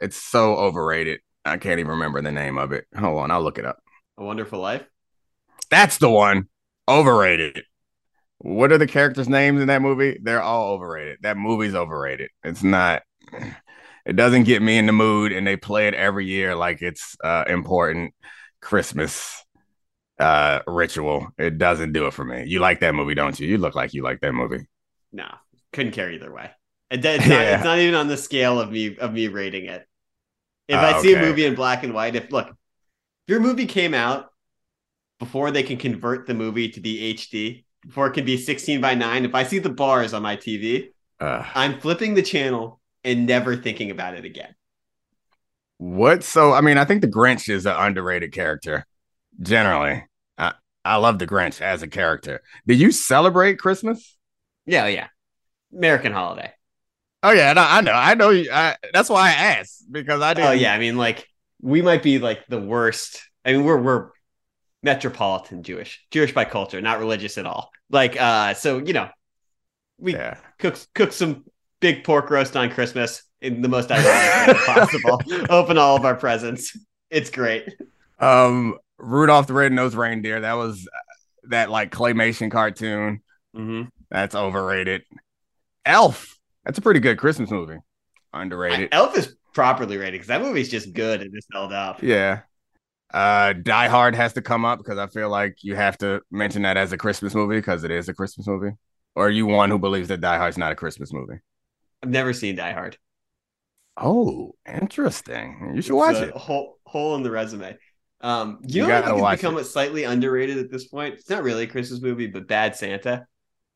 [0.00, 1.20] It's so overrated.
[1.46, 2.84] I can't even remember the name of it.
[2.94, 3.78] Hold on, I'll look it up.
[4.18, 4.84] A Wonderful Life?
[5.70, 6.48] That's the one.
[6.86, 7.62] Overrated.
[8.38, 10.18] What are the characters' names in that movie?
[10.22, 11.18] They're all overrated.
[11.22, 12.30] That movie's overrated.
[12.42, 13.02] It's not
[14.04, 17.16] it doesn't get me in the mood and they play it every year like it's
[17.24, 18.14] uh important
[18.60, 19.42] Christmas
[20.18, 21.28] uh ritual.
[21.38, 22.44] It doesn't do it for me.
[22.46, 23.48] You like that movie, don't you?
[23.48, 24.66] You look like you like that movie.
[25.12, 25.28] No,
[25.74, 26.50] couldn't care either way.
[26.90, 27.56] It's not, yeah.
[27.56, 29.86] it's not even on the scale of me of me rating it.
[30.68, 31.22] If uh, I see okay.
[31.22, 32.54] a movie in black and white, if look, if
[33.28, 34.30] your movie came out
[35.18, 38.94] before they can convert the movie to the HD, before it can be 16 by
[38.94, 40.88] 9, if I see the bars on my TV,
[41.20, 44.54] uh, I'm flipping the channel and never thinking about it again.
[45.78, 46.24] What?
[46.24, 48.86] So, I mean, I think the Grinch is an underrated character
[49.40, 50.04] generally.
[50.38, 52.40] I, I love the Grinch as a character.
[52.66, 54.16] Do you celebrate Christmas?
[54.66, 55.08] Yeah, yeah.
[55.74, 56.52] American holiday.
[57.22, 58.30] Oh yeah, no, I know, I know.
[58.30, 60.44] I, that's why I asked because I did.
[60.44, 61.26] Oh yeah, I mean, like
[61.62, 63.22] we might be like the worst.
[63.44, 64.10] I mean, we're we're
[64.82, 67.70] metropolitan Jewish, Jewish by culture, not religious at all.
[67.90, 69.08] Like, uh, so you know,
[69.98, 70.36] we yeah.
[70.58, 71.44] cook cook some
[71.80, 75.20] big pork roast on Christmas in the most ironic way possible.
[75.48, 76.76] Open all of our presents.
[77.10, 77.74] It's great.
[78.18, 80.40] Um, Rudolph the Red-Nosed Reindeer.
[80.40, 83.22] That was uh, that like claymation cartoon.
[83.56, 83.88] Mm-hmm.
[84.10, 85.02] That's overrated.
[85.84, 86.38] Elf.
[86.64, 87.78] That's a pretty good Christmas movie.
[88.32, 88.88] Underrated.
[88.92, 92.02] Elf is properly rated because that movie's just good and just held up.
[92.02, 92.40] Yeah.
[93.12, 96.62] Uh, Die Hard has to come up because I feel like you have to mention
[96.62, 98.72] that as a Christmas movie because it is a Christmas movie.
[99.14, 101.38] Or are you one who believes that Die Hard's not a Christmas movie?
[102.02, 102.98] I've never seen Die Hard.
[103.96, 105.72] Oh, interesting.
[105.76, 106.34] You should watch it.
[106.34, 107.78] Hole, hole in the resume.
[108.20, 109.64] Um, you, you know what I think become it.
[109.64, 111.14] slightly underrated at this point?
[111.14, 113.26] It's not really a Christmas movie, but Bad Santa.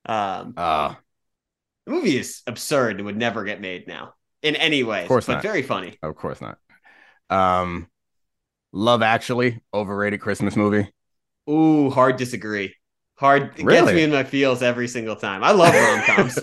[0.06, 0.94] Um, uh,
[1.88, 5.02] the movie is absurd and would never get made now in any way.
[5.02, 5.42] Of course but not.
[5.42, 5.96] very funny.
[6.02, 6.58] Of course not.
[7.30, 7.88] Um,
[8.72, 10.92] Love Actually, overrated Christmas movie.
[11.48, 12.74] Ooh, hard disagree.
[13.16, 13.86] Hard it really?
[13.86, 15.42] gets me in my feels every single time.
[15.42, 16.38] I love rom coms.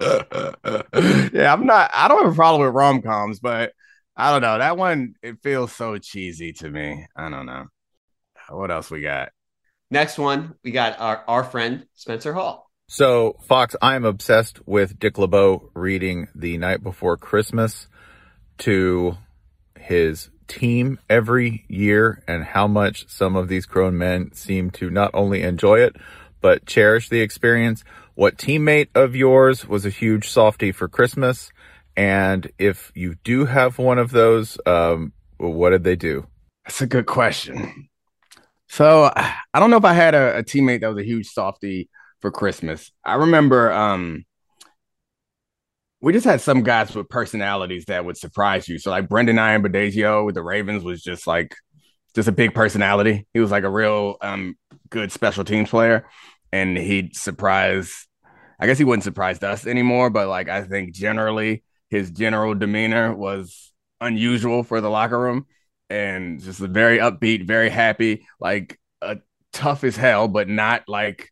[1.32, 1.90] yeah, I'm not.
[1.92, 3.72] I don't have a problem with rom coms, but
[4.16, 4.58] I don't know.
[4.58, 7.06] That one it feels so cheesy to me.
[7.16, 7.66] I don't know.
[8.48, 9.30] What else we got?
[9.90, 12.69] Next one, we got our, our friend Spencer Hall.
[12.92, 17.86] So, Fox, I am obsessed with Dick LeBeau reading The Night Before Christmas
[18.58, 19.16] to
[19.78, 25.12] his team every year and how much some of these grown men seem to not
[25.14, 25.94] only enjoy it,
[26.40, 27.84] but cherish the experience.
[28.16, 31.52] What teammate of yours was a huge softy for Christmas?
[31.96, 36.26] And if you do have one of those, um, what did they do?
[36.64, 37.88] That's a good question.
[38.66, 41.88] So I don't know if I had a, a teammate that was a huge softy
[42.20, 42.90] for Christmas.
[43.04, 44.24] I remember um,
[46.00, 48.78] we just had some guys with personalities that would surprise you.
[48.78, 51.54] So like Brendon Ayanbadejo with the Ravens was just like
[52.14, 53.26] just a big personality.
[53.32, 54.56] He was like a real um
[54.88, 56.08] good special teams player,
[56.52, 58.06] and he'd surprise.
[58.58, 63.14] I guess he wouldn't surprise us anymore, but like I think generally his general demeanor
[63.14, 65.46] was unusual for the locker room,
[65.88, 69.18] and just very upbeat, very happy, like a
[69.52, 71.30] tough as hell, but not like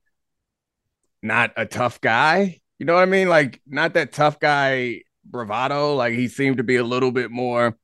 [1.23, 2.61] not a tough guy.
[2.79, 3.29] You know what I mean?
[3.29, 5.95] Like not that tough guy bravado.
[5.95, 7.77] Like he seemed to be a little bit more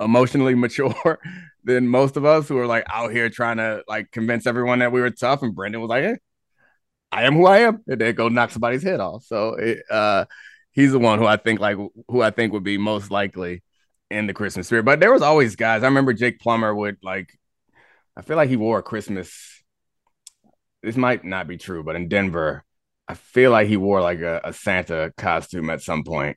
[0.00, 1.18] emotionally mature
[1.64, 4.92] than most of us who are like out here trying to like convince everyone that
[4.92, 5.42] we were tough.
[5.42, 6.16] And Brendon was like, hey,
[7.12, 7.82] I am who I am.
[7.86, 9.24] And then go knock somebody's head off.
[9.24, 10.24] So it, uh,
[10.72, 11.76] he's the one who I think like
[12.08, 13.62] who I think would be most likely
[14.10, 14.84] in the Christmas spirit.
[14.84, 15.82] But there was always guys.
[15.82, 17.38] I remember Jake Plummer would like
[18.16, 19.61] I feel like he wore a Christmas.
[20.82, 22.64] This might not be true, but in Denver,
[23.08, 26.36] I feel like he wore like a, a Santa costume at some point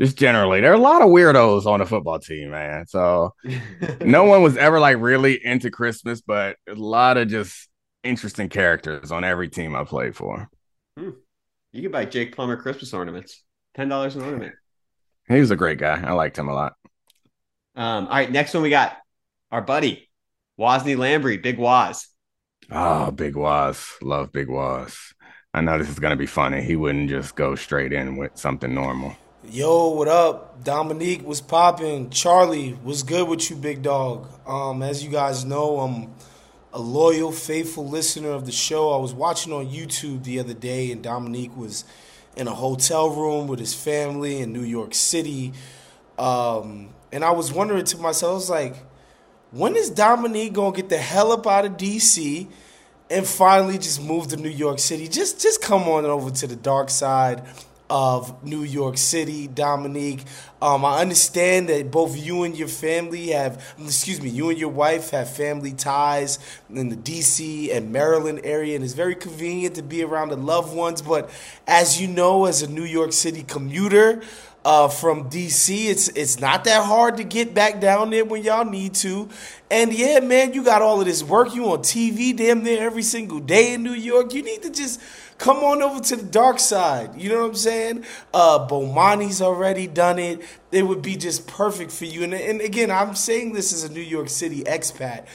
[0.00, 2.86] just generally, there are a lot of weirdos on the football team, man.
[2.86, 3.34] So
[4.00, 7.68] no one was ever like really into Christmas, but a lot of just
[8.04, 10.48] interesting characters on every team I played for.
[10.96, 11.10] Hmm.
[11.72, 13.42] You could buy Jake Plummer Christmas ornaments,
[13.74, 14.54] ten dollars an ornament.
[15.28, 16.00] He was a great guy.
[16.00, 16.74] I liked him a lot.
[17.74, 18.96] Um, all right, next one we got
[19.50, 20.08] our buddy
[20.58, 21.58] Wosny Lambre, Big
[22.70, 23.08] Waz.
[23.08, 23.94] Oh, Big Waz.
[24.02, 25.14] love Big Waz.
[25.54, 26.62] I know this is gonna be funny.
[26.62, 29.16] He wouldn't just go straight in with something normal.
[29.50, 30.62] Yo, what up?
[30.64, 32.10] Dominique was popping.
[32.10, 34.28] Charlie was good with you, big dog.
[34.46, 36.14] Um, as you guys know, I'm
[36.72, 38.90] a loyal, faithful listener of the show.
[38.92, 41.84] I was watching on YouTube the other day, and Dominique was
[42.36, 45.52] in a hotel room with his family in New York City.
[46.18, 48.76] Um, and I was wondering to myself, I was like,
[49.50, 52.48] when is Dominique gonna get the hell up out of DC
[53.10, 55.08] and finally just move to New York City?
[55.08, 57.42] Just just come on over to the dark side
[57.90, 60.22] of New York City, Dominique.
[60.60, 64.68] Um, I understand that both you and your family have, excuse me, you and your
[64.68, 69.82] wife have family ties in the DC and Maryland area, and it's very convenient to
[69.82, 71.00] be around the loved ones.
[71.00, 71.30] But
[71.66, 74.22] as you know, as a New York City commuter,
[74.64, 75.86] uh, from DC.
[75.86, 79.28] It's it's not that hard to get back down there when y'all need to.
[79.70, 81.54] And yeah, man, you got all of this work.
[81.54, 84.34] You on TV damn near every single day in New York.
[84.34, 85.00] You need to just
[85.38, 87.20] come on over to the dark side.
[87.20, 88.04] You know what I'm saying?
[88.34, 90.42] Uh, Bomani's already done it.
[90.72, 92.24] It would be just perfect for you.
[92.24, 95.26] And, and again, I'm saying this as a New York City expat.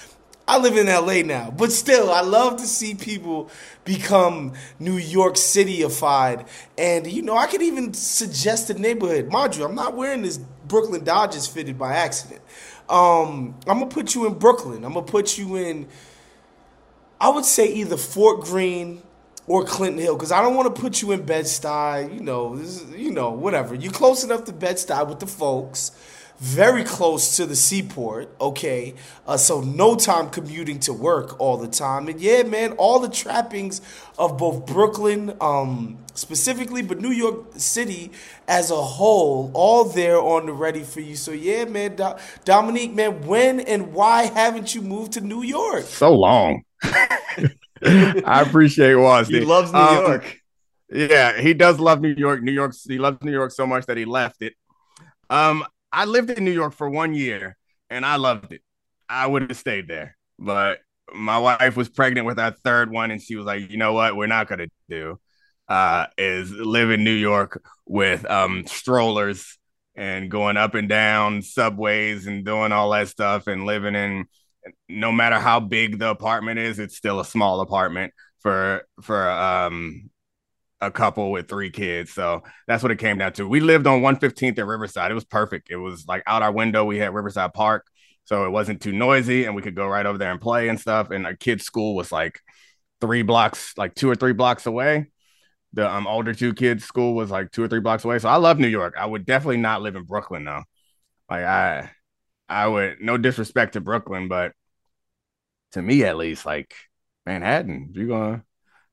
[0.45, 3.49] I live in LA now, but still, I love to see people
[3.85, 6.47] become New York Cityified.
[6.77, 9.29] And, you know, I could even suggest a neighborhood.
[9.29, 12.41] Mind you, I'm not wearing this Brooklyn Dodgers fitted by accident.
[12.89, 14.83] Um, I'm to put you in Brooklyn.
[14.83, 15.87] I'm to put you in,
[17.21, 19.01] I would say either Fort Greene
[19.47, 22.13] or Clinton Hill because I don't want to put you in Bed Stuy.
[22.13, 23.75] You know, is, you know, whatever.
[23.75, 25.91] You're close enough to Bed Stuy with the folks,
[26.39, 28.29] very close to the seaport.
[28.39, 28.95] Okay,
[29.27, 32.07] uh, so no time commuting to work all the time.
[32.07, 33.81] And yeah, man, all the trappings
[34.17, 38.11] of both Brooklyn, um, specifically, but New York City
[38.47, 41.15] as a whole, all there on the ready for you.
[41.15, 42.15] So yeah, man, Do-
[42.45, 45.83] Dominique, man, when and why haven't you moved to New York?
[45.83, 46.63] So long.
[47.85, 49.41] I appreciate Washington.
[49.41, 50.39] He loves New um, York.
[50.91, 52.43] Yeah, he does love New York.
[52.43, 54.53] New York, he loves New York so much that he left it.
[55.29, 57.55] Um, I lived in New York for one year
[57.89, 58.61] and I loved it.
[59.07, 60.79] I would have stayed there, but
[61.13, 64.15] my wife was pregnant with our third one, and she was like, "You know what?
[64.15, 65.19] We're not gonna do
[65.67, 69.57] uh, is live in New York with um, strollers
[69.95, 74.25] and going up and down subways and doing all that stuff and living in
[74.87, 80.09] no matter how big the apartment is, it's still a small apartment for for um
[80.87, 82.11] a couple with three kids.
[82.11, 83.47] So that's what it came down to.
[83.47, 85.11] We lived on 115th at Riverside.
[85.11, 85.69] It was perfect.
[85.69, 87.87] It was like out our window, we had Riverside Park.
[88.25, 90.79] So it wasn't too noisy and we could go right over there and play and
[90.79, 91.11] stuff.
[91.11, 92.39] And our kids' school was like
[93.01, 95.11] three blocks, like two or three blocks away.
[95.73, 98.19] The um, older two kids' school was like two or three blocks away.
[98.19, 98.93] So I love New York.
[98.97, 100.63] I would definitely not live in Brooklyn though.
[101.29, 101.91] Like I
[102.47, 104.53] I would no disrespect to Brooklyn, but
[105.71, 106.73] to me at least, like
[107.25, 108.43] Manhattan, you're gonna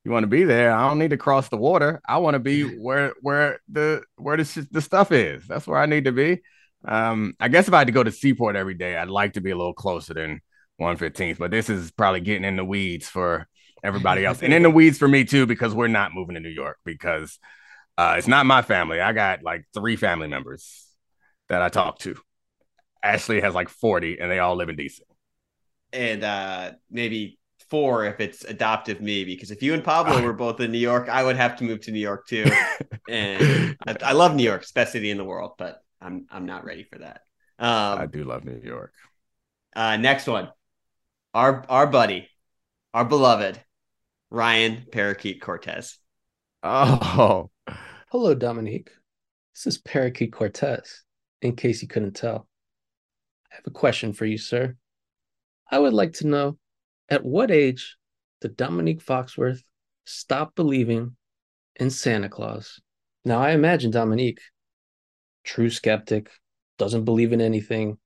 [0.04, 0.72] you want to be there.
[0.72, 2.00] I don't need to cross the water.
[2.08, 5.46] I want to be where where the where the the stuff is.
[5.46, 6.40] That's where I need to be.
[6.84, 9.40] Um, I guess if I had to go to Seaport every day, I'd like to
[9.40, 10.40] be a little closer than
[10.80, 11.38] 115th.
[11.38, 13.46] But this is probably getting in the weeds for
[13.82, 16.48] everybody else, and in the weeds for me too, because we're not moving to New
[16.48, 17.38] York because
[17.98, 19.00] uh, it's not my family.
[19.00, 20.86] I got like three family members
[21.50, 22.16] that I talk to.
[23.02, 25.00] Ashley has like 40 and they all live in DC.
[25.92, 27.38] And uh, maybe
[27.70, 31.08] four if it's adoptive me because if you and Pablo were both in New York,
[31.08, 32.44] I would have to move to New York too.
[33.08, 36.46] and I, I love New York, it's best city in the world, but I'm I'm
[36.46, 37.22] not ready for that.
[37.58, 38.92] Um, I do love New York.
[39.74, 40.50] Uh, next one,
[41.32, 42.28] our our buddy,
[42.92, 43.60] our beloved
[44.30, 45.98] Ryan Parakeet Cortez.
[46.62, 47.50] Oh,
[48.10, 48.90] hello, Dominique.
[49.54, 51.04] This is Parakeet Cortez.
[51.42, 52.48] In case you couldn't tell,
[53.50, 54.76] I have a question for you, sir.
[55.70, 56.58] I would like to know
[57.10, 57.96] at what age
[58.40, 59.62] did Dominique Foxworth
[60.06, 61.16] stop believing
[61.76, 62.80] in Santa Claus?
[63.24, 64.40] Now, I imagine Dominique,
[65.44, 66.30] true skeptic,
[66.78, 67.98] doesn't believe in anything,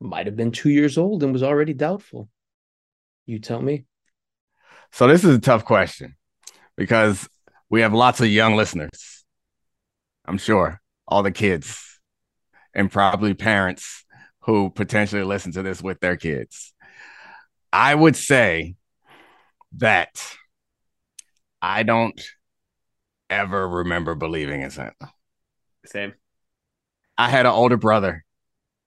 [0.00, 2.28] might have been two years old and was already doubtful.
[3.24, 3.86] You tell me.
[4.92, 6.16] So, this is a tough question
[6.76, 7.26] because
[7.70, 9.24] we have lots of young listeners.
[10.26, 12.00] I'm sure all the kids
[12.74, 14.04] and probably parents
[14.40, 16.73] who potentially listen to this with their kids.
[17.74, 18.76] I would say
[19.78, 20.22] that
[21.60, 22.20] I don't
[23.28, 25.10] ever remember believing in Santa.
[25.84, 26.14] Same.
[27.18, 28.24] I had an older brother.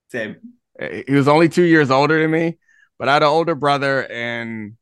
[0.09, 0.37] Same.
[0.79, 2.59] He was only two years older than me,
[2.97, 4.77] but I had an older brother and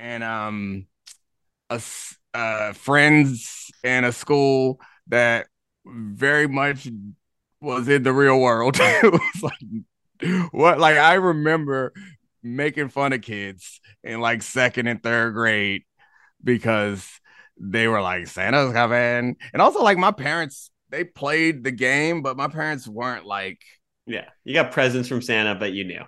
[0.00, 0.86] and um
[1.68, 1.82] a
[2.32, 5.46] uh, friends in a school that
[5.84, 6.88] very much
[7.60, 8.76] was in the real world.
[8.80, 11.92] it was like what like I remember
[12.44, 15.82] making fun of kids in like second and third grade
[16.42, 17.08] because
[17.58, 22.36] they were like Santa's coming, and also like my parents they played the game, but
[22.36, 23.60] my parents weren't like
[24.06, 26.04] yeah, you got presents from Santa, but you knew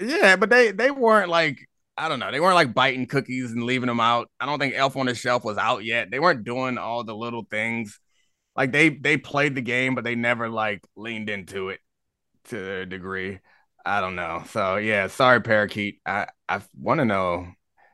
[0.00, 2.30] yeah, but they they weren't like I don't know.
[2.30, 4.30] They weren't like biting cookies and leaving them out.
[4.40, 6.10] I don't think Elf on the Shelf was out yet.
[6.10, 8.00] They weren't doing all the little things.
[8.56, 11.80] Like they they played the game, but they never like leaned into it
[12.46, 13.40] to a degree.
[13.90, 14.44] I don't know.
[14.50, 16.00] So yeah, sorry, Parakeet.
[16.06, 17.48] I I want to know.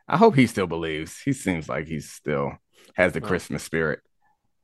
[0.07, 1.19] I hope he still believes.
[1.19, 2.53] He seems like he still
[2.97, 4.01] has the Christmas spirit.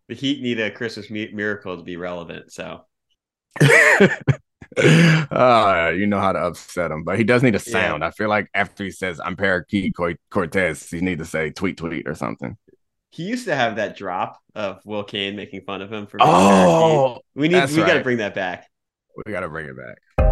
[0.09, 2.53] The Heat need a Christmas miracle to be relevant.
[2.53, 2.83] So.
[3.63, 4.09] uh,
[5.97, 8.03] you know how to upset him, but he does need a sound.
[8.03, 8.09] Yeah.
[8.09, 9.95] I feel like after he says "I'm Parakeet
[10.31, 12.59] Cortez," he need to say "tweet tweet" or something.
[13.09, 16.19] He used to have that drop of Will Cain making fun of him for.
[16.21, 17.87] Oh, we need we right.
[17.87, 18.69] got to bring that back.
[19.25, 20.32] We got to bring it back.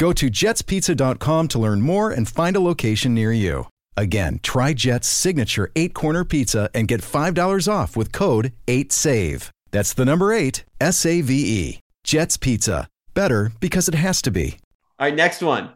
[0.00, 3.66] Go to jetspizza.com to learn more and find a location near you.
[3.98, 9.50] Again, try Jet's signature eight corner pizza and get $5 off with code 8SAVE.
[9.72, 11.80] That's the number eight, S A V E.
[12.02, 12.88] Jet's Pizza.
[13.12, 14.56] Better because it has to be.
[14.98, 15.74] All right, next one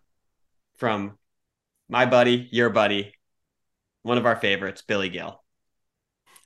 [0.79, 1.19] from
[1.91, 3.13] my buddy, your buddy,
[4.05, 5.39] one of our favorites, Billy Gil.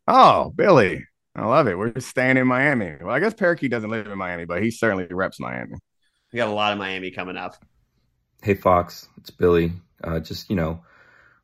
[0.08, 1.04] Oh, Billy.
[1.36, 1.78] I love it.
[1.78, 2.96] We're staying in Miami.
[3.00, 5.76] Well, I guess Parakeet doesn't live in Miami, but he certainly reps Miami.
[6.30, 7.56] We got a lot of Miami coming up.
[8.42, 9.72] Hey, Fox, it's Billy.
[10.04, 10.82] Uh, just, you know,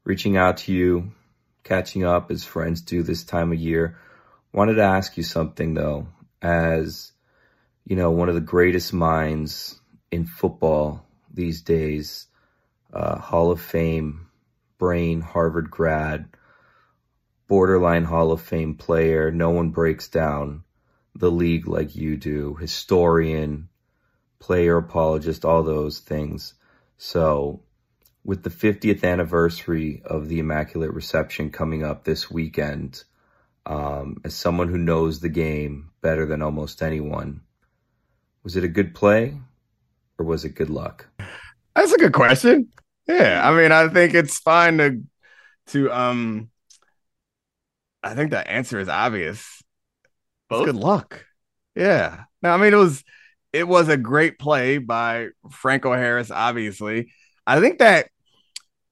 [0.04, 1.12] reaching out to you,
[1.62, 3.96] catching up as friends do this time of year.
[4.52, 6.08] Wanted to ask you something, though,
[6.42, 7.12] as,
[7.86, 9.80] you know, one of the greatest minds
[10.10, 12.26] in football these days,
[12.92, 14.28] uh, Hall of Fame,
[14.76, 16.28] brain, Harvard grad,
[17.48, 19.30] borderline Hall of Fame player.
[19.30, 20.62] No one breaks down
[21.14, 23.70] the league like you do, historian
[24.44, 26.52] player apologist, all those things.
[26.98, 27.62] So,
[28.24, 33.04] with the 50th anniversary of the Immaculate Reception coming up this weekend,
[33.64, 37.40] um, as someone who knows the game better than almost anyone,
[38.42, 39.38] was it a good play
[40.18, 41.08] or was it good luck?
[41.74, 42.68] That's a good question.
[43.08, 45.02] Yeah, I mean, I think it's fine to
[45.68, 46.50] to um.
[48.02, 49.62] I think the answer is obvious.
[50.50, 51.24] Both good luck.
[51.74, 52.24] Yeah.
[52.42, 53.02] No, I mean it was
[53.54, 57.12] it was a great play by Franco Harris, obviously.
[57.46, 58.08] I think that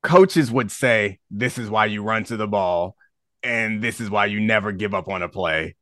[0.04, 2.94] coaches would say, This is why you run to the ball,
[3.42, 5.74] and this is why you never give up on a play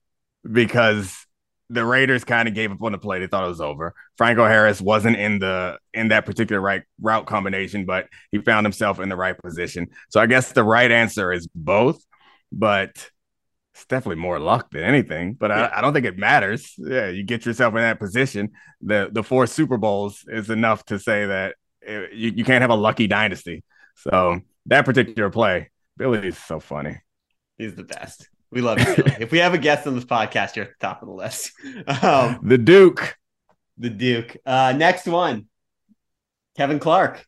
[0.50, 1.26] because
[1.68, 3.20] the Raiders kind of gave up on the play.
[3.20, 3.94] They thought it was over.
[4.16, 8.98] Franco Harris wasn't in the in that particular right route combination, but he found himself
[8.98, 9.88] in the right position.
[10.08, 12.02] So I guess the right answer is both,
[12.50, 13.10] but
[13.80, 15.34] it's definitely more luck than anything.
[15.34, 15.70] But yeah.
[15.74, 16.74] I, I, don't think it matters.
[16.76, 18.50] Yeah, you get yourself in that position.
[18.82, 22.70] The the four Super Bowls is enough to say that it, you, you can't have
[22.70, 23.64] a lucky dynasty.
[23.96, 26.98] So that particular play, Billy is so funny.
[27.56, 28.28] He's the best.
[28.50, 29.16] We love you, Billy.
[29.20, 31.52] if we have a guest on this podcast, you're at the top of the list.
[32.02, 33.16] Um, the Duke.
[33.78, 34.36] The Duke.
[34.44, 35.46] Uh, next one,
[36.56, 37.24] Kevin Clark.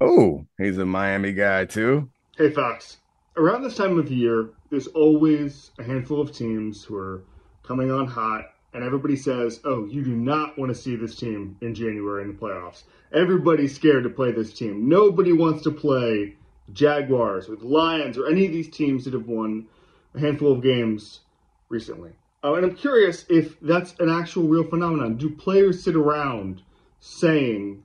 [0.00, 2.08] Oh, he's a Miami guy too.
[2.36, 2.98] Hey, Fox.
[3.36, 7.22] Around this time of year, there's always a handful of teams who are
[7.62, 11.56] coming on hot, and everybody says, "Oh, you do not want to see this team
[11.60, 14.88] in January in the playoffs." Everybody's scared to play this team.
[14.88, 16.36] Nobody wants to play
[16.72, 19.68] Jaguars or the Lions or any of these teams that have won
[20.14, 21.20] a handful of games
[21.68, 22.10] recently.
[22.42, 25.16] Uh, and I'm curious if that's an actual real phenomenon.
[25.16, 26.62] Do players sit around
[26.98, 27.84] saying,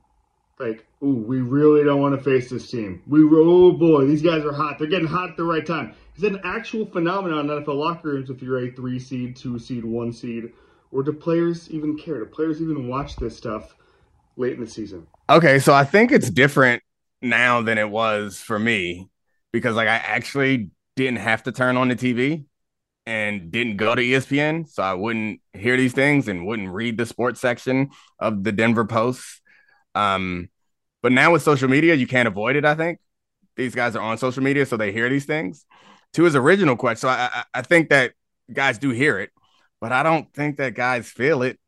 [0.59, 3.01] like, ooh, we really don't want to face this team.
[3.07, 4.79] We, oh boy, these guys are hot.
[4.79, 5.93] They're getting hot at the right time.
[6.15, 9.59] Is that an actual phenomenon in NFL locker rooms if you're a three seed, two
[9.59, 10.51] seed, one seed?
[10.91, 12.19] Or do players even care?
[12.19, 13.75] Do players even watch this stuff
[14.37, 15.07] late in the season?
[15.29, 16.81] Okay, so I think it's different
[17.21, 19.09] now than it was for me
[19.51, 22.45] because like I actually didn't have to turn on the TV
[23.05, 27.05] and didn't go to ESPN, so I wouldn't hear these things and wouldn't read the
[27.05, 27.89] sports section
[28.19, 29.41] of the Denver Post.
[29.93, 30.49] Um,
[31.05, 32.65] but now with social media, you can't avoid it.
[32.65, 32.97] I think
[33.55, 35.63] these guys are on social media, so they hear these things.
[36.13, 38.13] To his original question, so I, I think that
[38.51, 39.29] guys do hear it,
[39.79, 41.59] but I don't think that guys feel it.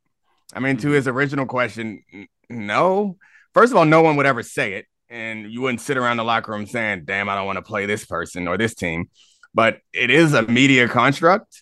[0.55, 0.95] I mean, to mm-hmm.
[0.95, 2.01] his original question,
[2.49, 3.17] no.
[3.53, 6.23] First of all, no one would ever say it and you wouldn't sit around the
[6.23, 9.07] locker room saying, damn, I don't want to play this person or this team.
[9.53, 11.61] But it is a media construct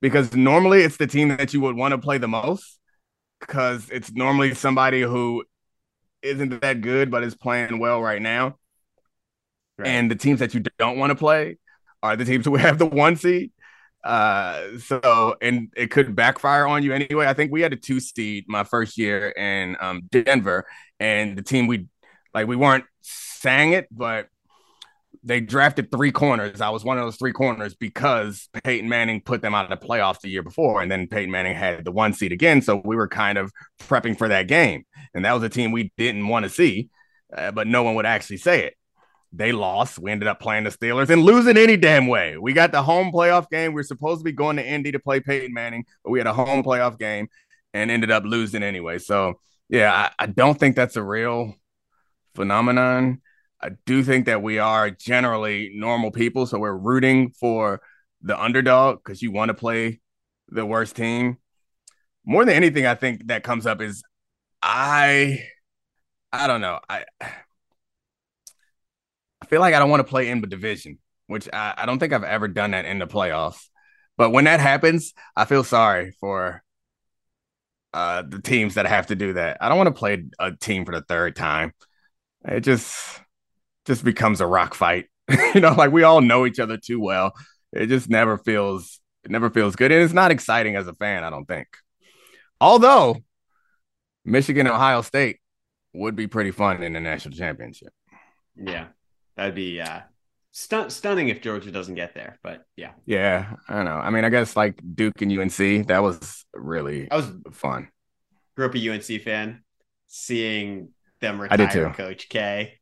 [0.00, 2.80] because normally it's the team that you would want to play the most
[3.38, 5.44] because it's normally somebody who
[6.24, 8.56] isn't that good but is playing well right now.
[9.78, 9.88] Right.
[9.88, 11.58] And the teams that you don't want to play
[12.02, 13.50] are the teams who have the one seed.
[14.04, 17.26] Uh, so and it could backfire on you anyway.
[17.26, 20.66] I think we had a two seed my first year in um, Denver,
[21.00, 21.86] and the team we
[22.34, 24.28] like we weren't saying it, but
[25.24, 26.60] they drafted three corners.
[26.60, 29.86] I was one of those three corners because Peyton Manning put them out of the
[29.86, 32.60] playoffs the year before, and then Peyton Manning had the one seed again.
[32.60, 33.50] So we were kind of
[33.80, 36.90] prepping for that game, and that was a team we didn't want to see,
[37.34, 38.74] uh, but no one would actually say it.
[39.32, 39.98] They lost.
[39.98, 42.36] We ended up playing the Steelers and losing any damn way.
[42.36, 43.72] We got the home playoff game.
[43.72, 46.28] We are supposed to be going to Indy to play Peyton Manning, but we had
[46.28, 47.28] a home playoff game
[47.72, 48.98] and ended up losing anyway.
[48.98, 51.54] So yeah, I, I don't think that's a real
[52.34, 53.22] phenomenon.
[53.60, 57.80] I do think that we are generally normal people, so we're rooting for
[58.22, 60.00] the underdog because you want to play
[60.48, 61.38] the worst team.
[62.24, 64.02] More than anything, I think that comes up is
[64.62, 65.46] I
[66.32, 66.80] I don't know.
[66.88, 67.30] I I
[69.46, 72.12] feel like I don't want to play in the division, which I, I don't think
[72.12, 73.68] I've ever done that in the playoffs.
[74.16, 76.62] But when that happens, I feel sorry for
[77.92, 79.58] uh, the teams that have to do that.
[79.60, 81.72] I don't want to play a team for the third time
[82.44, 83.20] it just
[83.86, 85.06] just becomes a rock fight.
[85.54, 87.32] you know, like we all know each other too well.
[87.72, 89.90] It just never feels it never feels good.
[89.90, 91.66] And it's not exciting as a fan, I don't think.
[92.60, 93.16] Although
[94.24, 95.38] Michigan Ohio State
[95.92, 97.92] would be pretty fun in the national championship.
[98.56, 98.88] Yeah.
[99.36, 100.00] That'd be uh
[100.52, 102.92] stun- stunning if Georgia doesn't get there, but yeah.
[103.06, 103.96] Yeah, I don't know.
[103.96, 107.88] I mean, I guess like Duke and UNC, that was really I was fun.
[108.56, 109.62] Grew up a UNC fan.
[110.06, 111.90] Seeing them retire I did too.
[111.94, 112.78] Coach K.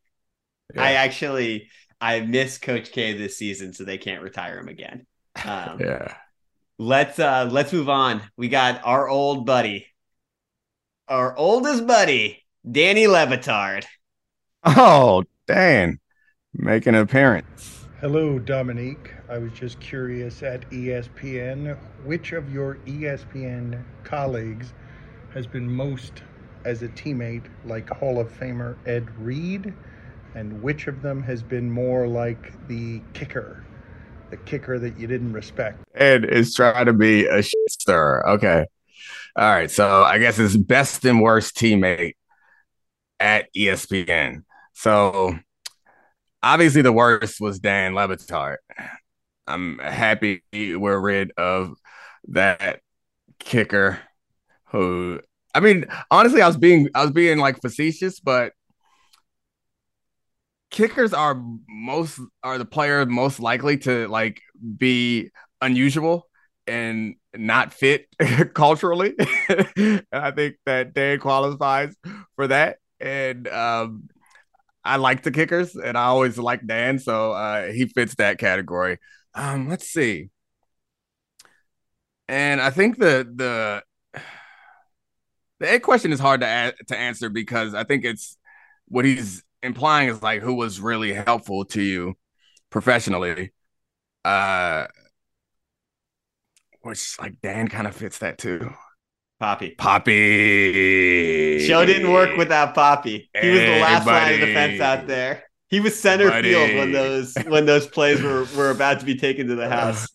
[0.75, 0.83] Yeah.
[0.83, 1.69] I actually
[2.01, 5.07] I miss Coach K this season, so they can't retire him again.
[5.45, 6.15] Um, yeah.
[6.79, 8.23] Let's uh let's move on.
[8.37, 9.87] We got our old buddy,
[11.09, 13.85] our oldest buddy, Danny Le Batard.
[14.65, 15.99] Oh, Dan,
[16.55, 17.89] making an appearance.
[18.01, 19.15] Hello, Dominique.
[19.29, 24.75] I was just curious at ESPN, which of your ESPN colleagues
[25.35, 26.23] has been most
[26.65, 29.73] as a teammate like Hall of Famer Ed Reed?
[30.35, 33.65] And which of them has been more like the kicker,
[34.31, 35.83] the kicker that you didn't respect?
[35.95, 38.23] And is trying to be a stir.
[38.27, 38.67] Okay.
[39.37, 39.71] All right.
[39.71, 42.15] So I guess his best and worst teammate
[43.21, 44.45] at ESPN.
[44.75, 45.39] So
[46.43, 48.57] obviously the worst was Dan Le Batard.
[49.47, 51.75] I'm happy we're rid of
[52.29, 52.81] that
[53.39, 54.01] kicker
[54.67, 55.21] who
[55.55, 58.53] I mean, honestly, I was being I was being like facetious, but
[60.73, 64.41] kickers are most are the players most likely to like
[64.77, 66.27] be unusual
[66.67, 68.07] and not fit
[68.55, 69.15] culturally.
[69.49, 71.95] and I think that Dan qualifies
[72.35, 72.79] for that.
[72.99, 74.09] And um,
[74.85, 78.99] I like the kickers, and I always like Dan, so uh, he fits that category.
[79.35, 80.31] Um, let's see.
[82.29, 83.83] And I think the the
[85.61, 88.37] the question is hard to add, to answer because I think it's
[88.87, 92.15] what he's implying is like who was really helpful to you
[92.71, 93.53] professionally.
[94.25, 94.87] Uh
[96.83, 98.71] which like Dan kind of fits that too.
[99.41, 99.77] Papi.
[99.77, 101.61] Papi.
[101.67, 103.29] Show didn't work without Papi.
[103.41, 105.45] He was the Hey, last line of defense out there.
[105.69, 106.53] He was center Buddy.
[106.53, 110.07] field when those when those plays were, were about to be taken to the house.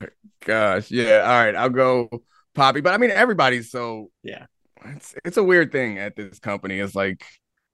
[0.45, 1.19] Gosh, yeah.
[1.19, 2.09] All right, I'll go
[2.55, 2.83] Papi.
[2.83, 4.45] But I mean, everybody's so yeah.
[4.85, 6.79] It's it's a weird thing at this company.
[6.79, 7.25] It's like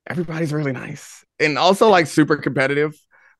[0.07, 2.95] everybody's really nice and also like super competitive,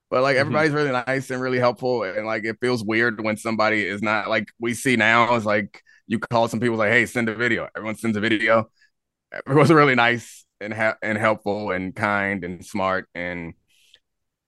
[0.09, 0.41] but like mm-hmm.
[0.41, 2.03] everybody's really nice and really helpful.
[2.03, 5.35] And like it feels weird when somebody is not like we see now.
[5.35, 7.67] Is like you call some people like, hey, send a video.
[7.75, 8.69] Everyone sends a video.
[9.47, 13.53] Everyone's really nice and ha- and helpful and kind and smart and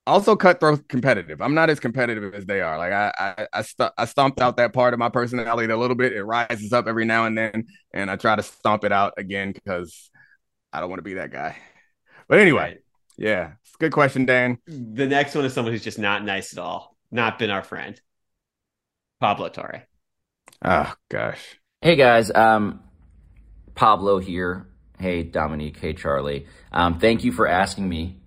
[0.07, 1.41] also cutthroat competitive.
[1.41, 2.77] I'm not as competitive as they are.
[2.77, 5.95] Like I I I, st- I stomped out that part of my personality a little
[5.95, 6.13] bit.
[6.13, 9.51] It rises up every now and then, and I try to stomp it out again
[9.51, 10.11] because
[10.73, 11.55] I don't want to be that guy.
[12.27, 12.79] But anyway,
[13.17, 14.57] yeah, it's a good question, Dan.
[14.67, 17.99] The next one is someone who's just not nice at all, not been our friend.
[19.19, 19.83] Pablo Torre.
[20.63, 21.59] Oh gosh.
[21.81, 22.81] Hey guys, um,
[23.75, 24.67] Pablo here.
[24.99, 25.77] Hey Dominique.
[25.77, 26.47] Hey Charlie.
[26.71, 28.19] Um, thank you for asking me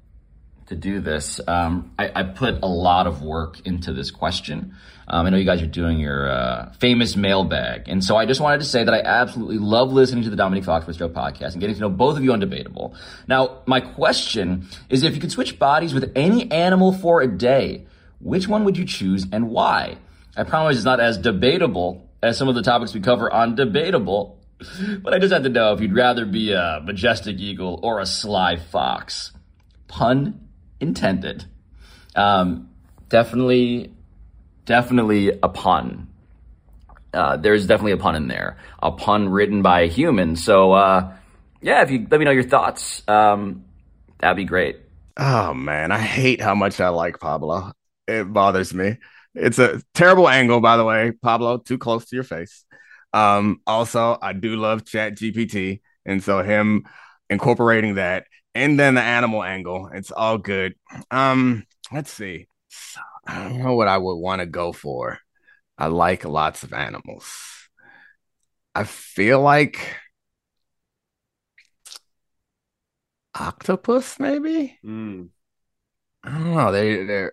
[0.66, 1.40] to do this.
[1.46, 4.76] Um, I, I put a lot of work into this question.
[5.10, 8.40] Um, I know you guys are doing your uh, famous mailbag, and so I just
[8.40, 11.60] wanted to say that I absolutely love listening to the Dominique Foxworth Show podcast and
[11.60, 12.94] getting to know both of you on Debatable.
[13.26, 17.86] Now, my question is: if you could switch bodies with any animal for a day,
[18.20, 19.96] which one would you choose and why?
[20.36, 24.38] I promise it's not as debatable as some of the topics we cover on Debatable,
[25.02, 28.06] but I just have to know if you'd rather be a majestic eagle or a
[28.06, 29.32] sly fox.
[29.86, 30.48] Pun
[30.80, 31.44] intended.
[32.14, 32.68] Um,
[33.08, 33.92] definitely,
[34.68, 36.06] definitely a pun.
[37.14, 40.36] Uh, there's definitely a pun in there, a pun written by a human.
[40.36, 41.12] So, uh,
[41.62, 43.64] yeah, if you let me know your thoughts, um,
[44.18, 44.76] that'd be great.
[45.16, 47.72] Oh man, I hate how much I like Pablo.
[48.06, 48.98] It bothers me.
[49.34, 51.56] It's a terrible angle, by the way, Pablo.
[51.56, 52.64] Too close to your face.
[53.14, 56.84] Um, also, I do love Chat GPT, and so him
[57.30, 60.74] incorporating that and then the animal angle, it's all good.
[61.10, 62.48] Um, let's see.
[63.28, 65.18] I don't know what I would want to go for.
[65.76, 67.30] I like lots of animals.
[68.74, 69.96] I feel like
[73.34, 74.78] octopus, maybe.
[74.84, 75.28] Mm.
[76.24, 76.72] I don't know.
[76.72, 77.32] They they're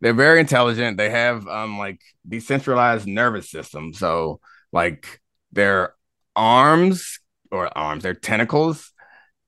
[0.00, 0.96] they're very intelligent.
[0.96, 3.92] They have um like decentralized nervous system.
[3.94, 4.40] So
[4.72, 5.20] like
[5.52, 5.94] their
[6.36, 7.20] arms
[7.50, 8.92] or arms, their tentacles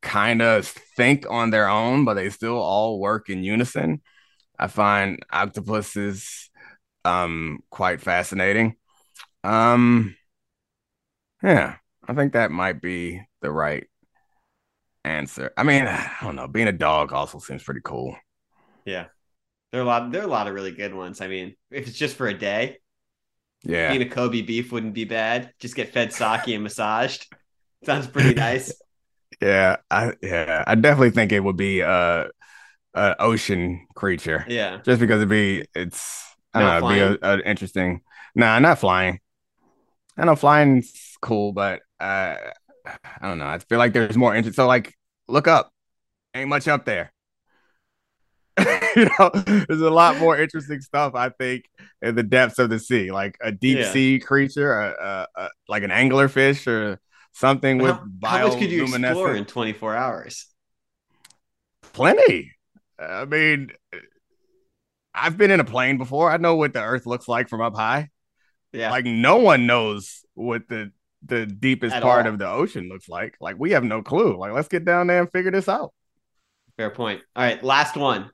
[0.02, 0.66] kind of
[0.96, 4.02] think on their own, but they still all work in unison.
[4.60, 6.50] I find octopuses
[7.04, 8.76] um quite fascinating.
[9.44, 10.16] Um
[11.42, 13.86] yeah, I think that might be the right
[15.04, 15.52] answer.
[15.56, 16.48] I mean, I don't know.
[16.48, 18.16] Being a dog also seems pretty cool.
[18.84, 19.08] Yeah.
[19.72, 21.20] There are a lot there are a lot of really good ones.
[21.20, 22.78] I mean, if it's just for a day,
[23.64, 23.86] Yeah.
[23.86, 25.52] being a Kobe beef wouldn't be bad.
[25.58, 27.26] Just get fed sake and massaged.
[27.84, 28.82] Sounds pretty nice.
[29.40, 32.26] Yeah, I yeah, I definitely think it would be uh
[32.94, 34.44] an ocean creature.
[34.48, 34.80] Yeah.
[34.84, 36.24] Just because it'd be it's
[36.54, 38.02] I Not don't know, it'd be a, a interesting.
[38.34, 39.20] Nah, not flying.
[40.16, 42.36] I know flying's cool, but uh
[42.86, 43.46] I don't know.
[43.46, 44.56] I feel like there's more interest.
[44.56, 44.94] So like
[45.28, 45.72] look up.
[46.34, 47.12] Ain't much up there.
[48.96, 49.30] you know,
[49.68, 51.64] there's a lot more interesting stuff, I think,
[52.02, 53.92] in the depths of the sea, like a deep Yeah.
[53.92, 57.00] sea creature, a, a, a, like an anglerfish or
[57.32, 60.46] something with How much could you explore in 24 hours?
[61.92, 62.52] Plenty.
[63.00, 63.70] I mean,
[65.14, 66.30] I've been in a plane before.
[66.30, 68.08] I know what the Earth looks like from up high.
[68.72, 68.90] Yeah.
[68.90, 70.92] Like no one knows what the
[71.26, 72.32] the deepest At part all.
[72.32, 73.36] of the ocean looks like.
[73.40, 74.38] Like we have no clue.
[74.38, 75.92] Like let's get down there and figure this out.
[76.76, 77.22] Fair point.
[77.34, 78.30] All right, last one.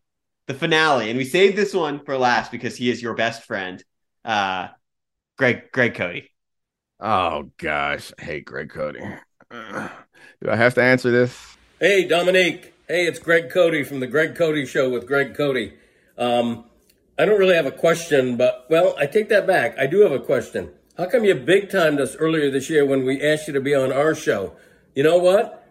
[0.47, 1.11] The finale.
[1.11, 3.83] And we saved this one for last because he is your best friend.
[4.25, 4.69] Uh
[5.39, 6.25] Greg Greg Cote.
[7.01, 8.97] Oh gosh, I hate Greg Cote.
[9.51, 9.91] Ugh.
[10.43, 11.57] Do I have to answer this?
[11.81, 12.76] Hey, Dominique.
[12.89, 15.73] Hey, it's Greg Cote from the Greg Cote Show with Greg Cote.
[16.17, 16.67] Um,
[17.19, 19.77] I don't really have a question, but, well, I take that back.
[19.77, 20.71] I do have a question.
[20.97, 23.75] How come you big timed us earlier this year when we asked you to be
[23.75, 24.55] on our show?
[24.95, 25.69] You know what?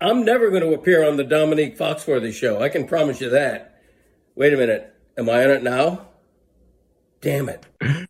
[0.00, 2.60] I'm never going to appear on the Dominique Foxworthy Show.
[2.60, 3.80] I can promise you that.
[4.34, 4.92] Wait a minute.
[5.16, 6.08] Am I on it now?
[7.20, 7.64] Damn it.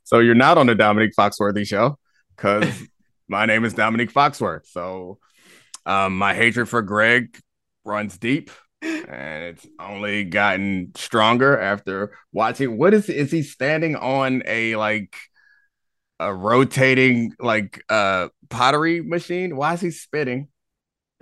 [0.05, 1.99] So you're not on the Dominique Foxworthy show
[2.35, 2.67] because
[3.29, 4.67] my name is Dominique Foxworth.
[4.67, 5.19] So
[5.85, 7.39] um, my hatred for Greg
[7.91, 8.51] runs deep
[8.83, 12.79] and it's only gotten stronger after watching.
[12.79, 15.17] What is is he standing on a like
[16.19, 19.57] a rotating like uh pottery machine?
[19.57, 20.49] Why is he spitting?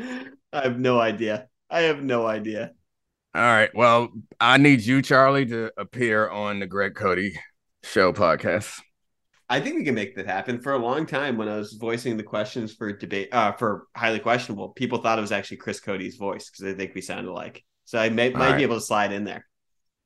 [0.01, 1.49] I have no idea.
[1.71, 2.73] I have no idea.
[3.35, 3.71] All right.
[3.75, 4.09] Well,
[4.41, 7.19] I need you, Charlie, to appear on the Greg Cote
[7.85, 8.81] Show podcast.
[9.51, 10.61] I think we can make that happen.
[10.61, 14.19] For a long time, when I was voicing the questions for debate, uh, for highly
[14.19, 17.65] questionable, people thought it was actually Chris Cote's voice because they think we sound alike.
[17.85, 18.57] So I may, might right.
[18.57, 19.47] be able to slide in there.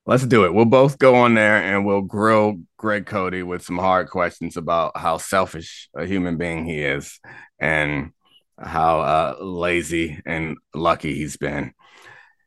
[0.06, 0.54] Let's do it.
[0.54, 4.96] We'll both go on there and we'll grill Greg Cote with some hard questions about
[4.96, 7.20] how selfish a human being he is
[7.58, 8.10] and
[8.58, 11.72] how uh, lazy and lucky he's been.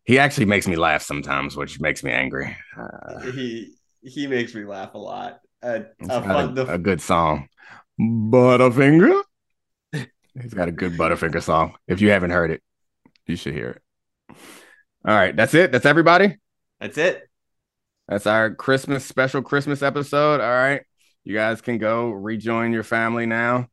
[0.03, 2.55] He actually makes me laugh sometimes, which makes me angry.
[2.77, 5.39] Uh, he he makes me laugh a lot.
[5.99, 7.47] He's a fun, a, the, a good song,
[7.99, 9.21] Butterfinger.
[9.91, 11.75] He's got a good Butterfinger song.
[11.87, 12.61] If you haven't heard it,
[13.25, 13.81] you should hear it.
[15.07, 15.71] All right, that's it.
[15.71, 16.37] That's everybody.
[16.79, 17.27] That's it.
[18.07, 20.41] That's our Christmas special Christmas episode.
[20.41, 20.83] All right.
[21.23, 23.67] You guys can go rejoin your family now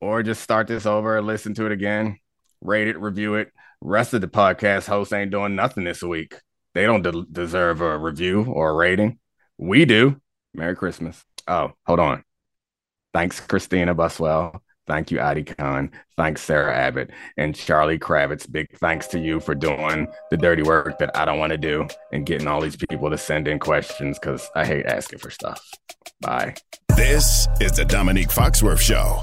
[0.00, 2.18] or just start this over, listen to it again,
[2.60, 3.50] rate it, review it.
[3.80, 6.36] Rest of the podcast hosts ain't doing nothing this week.
[6.74, 9.18] They don't de- deserve a review or a rating.
[9.56, 10.20] We do.
[10.54, 11.24] Merry Christmas.
[11.46, 12.24] Oh, hold on.
[13.14, 14.62] Thanks, Christina Buswell.
[14.86, 15.90] Thank you, Adi Khan.
[16.16, 18.50] Thanks, Sarah Abbott and Charlie Kravitz.
[18.50, 21.86] Big thanks to you for doing the dirty work that I don't want to do
[22.10, 25.62] and getting all these people to send in questions because I hate asking for stuff.
[26.22, 26.54] Bye.
[26.96, 29.20] This is the Dominique Foxworth Show.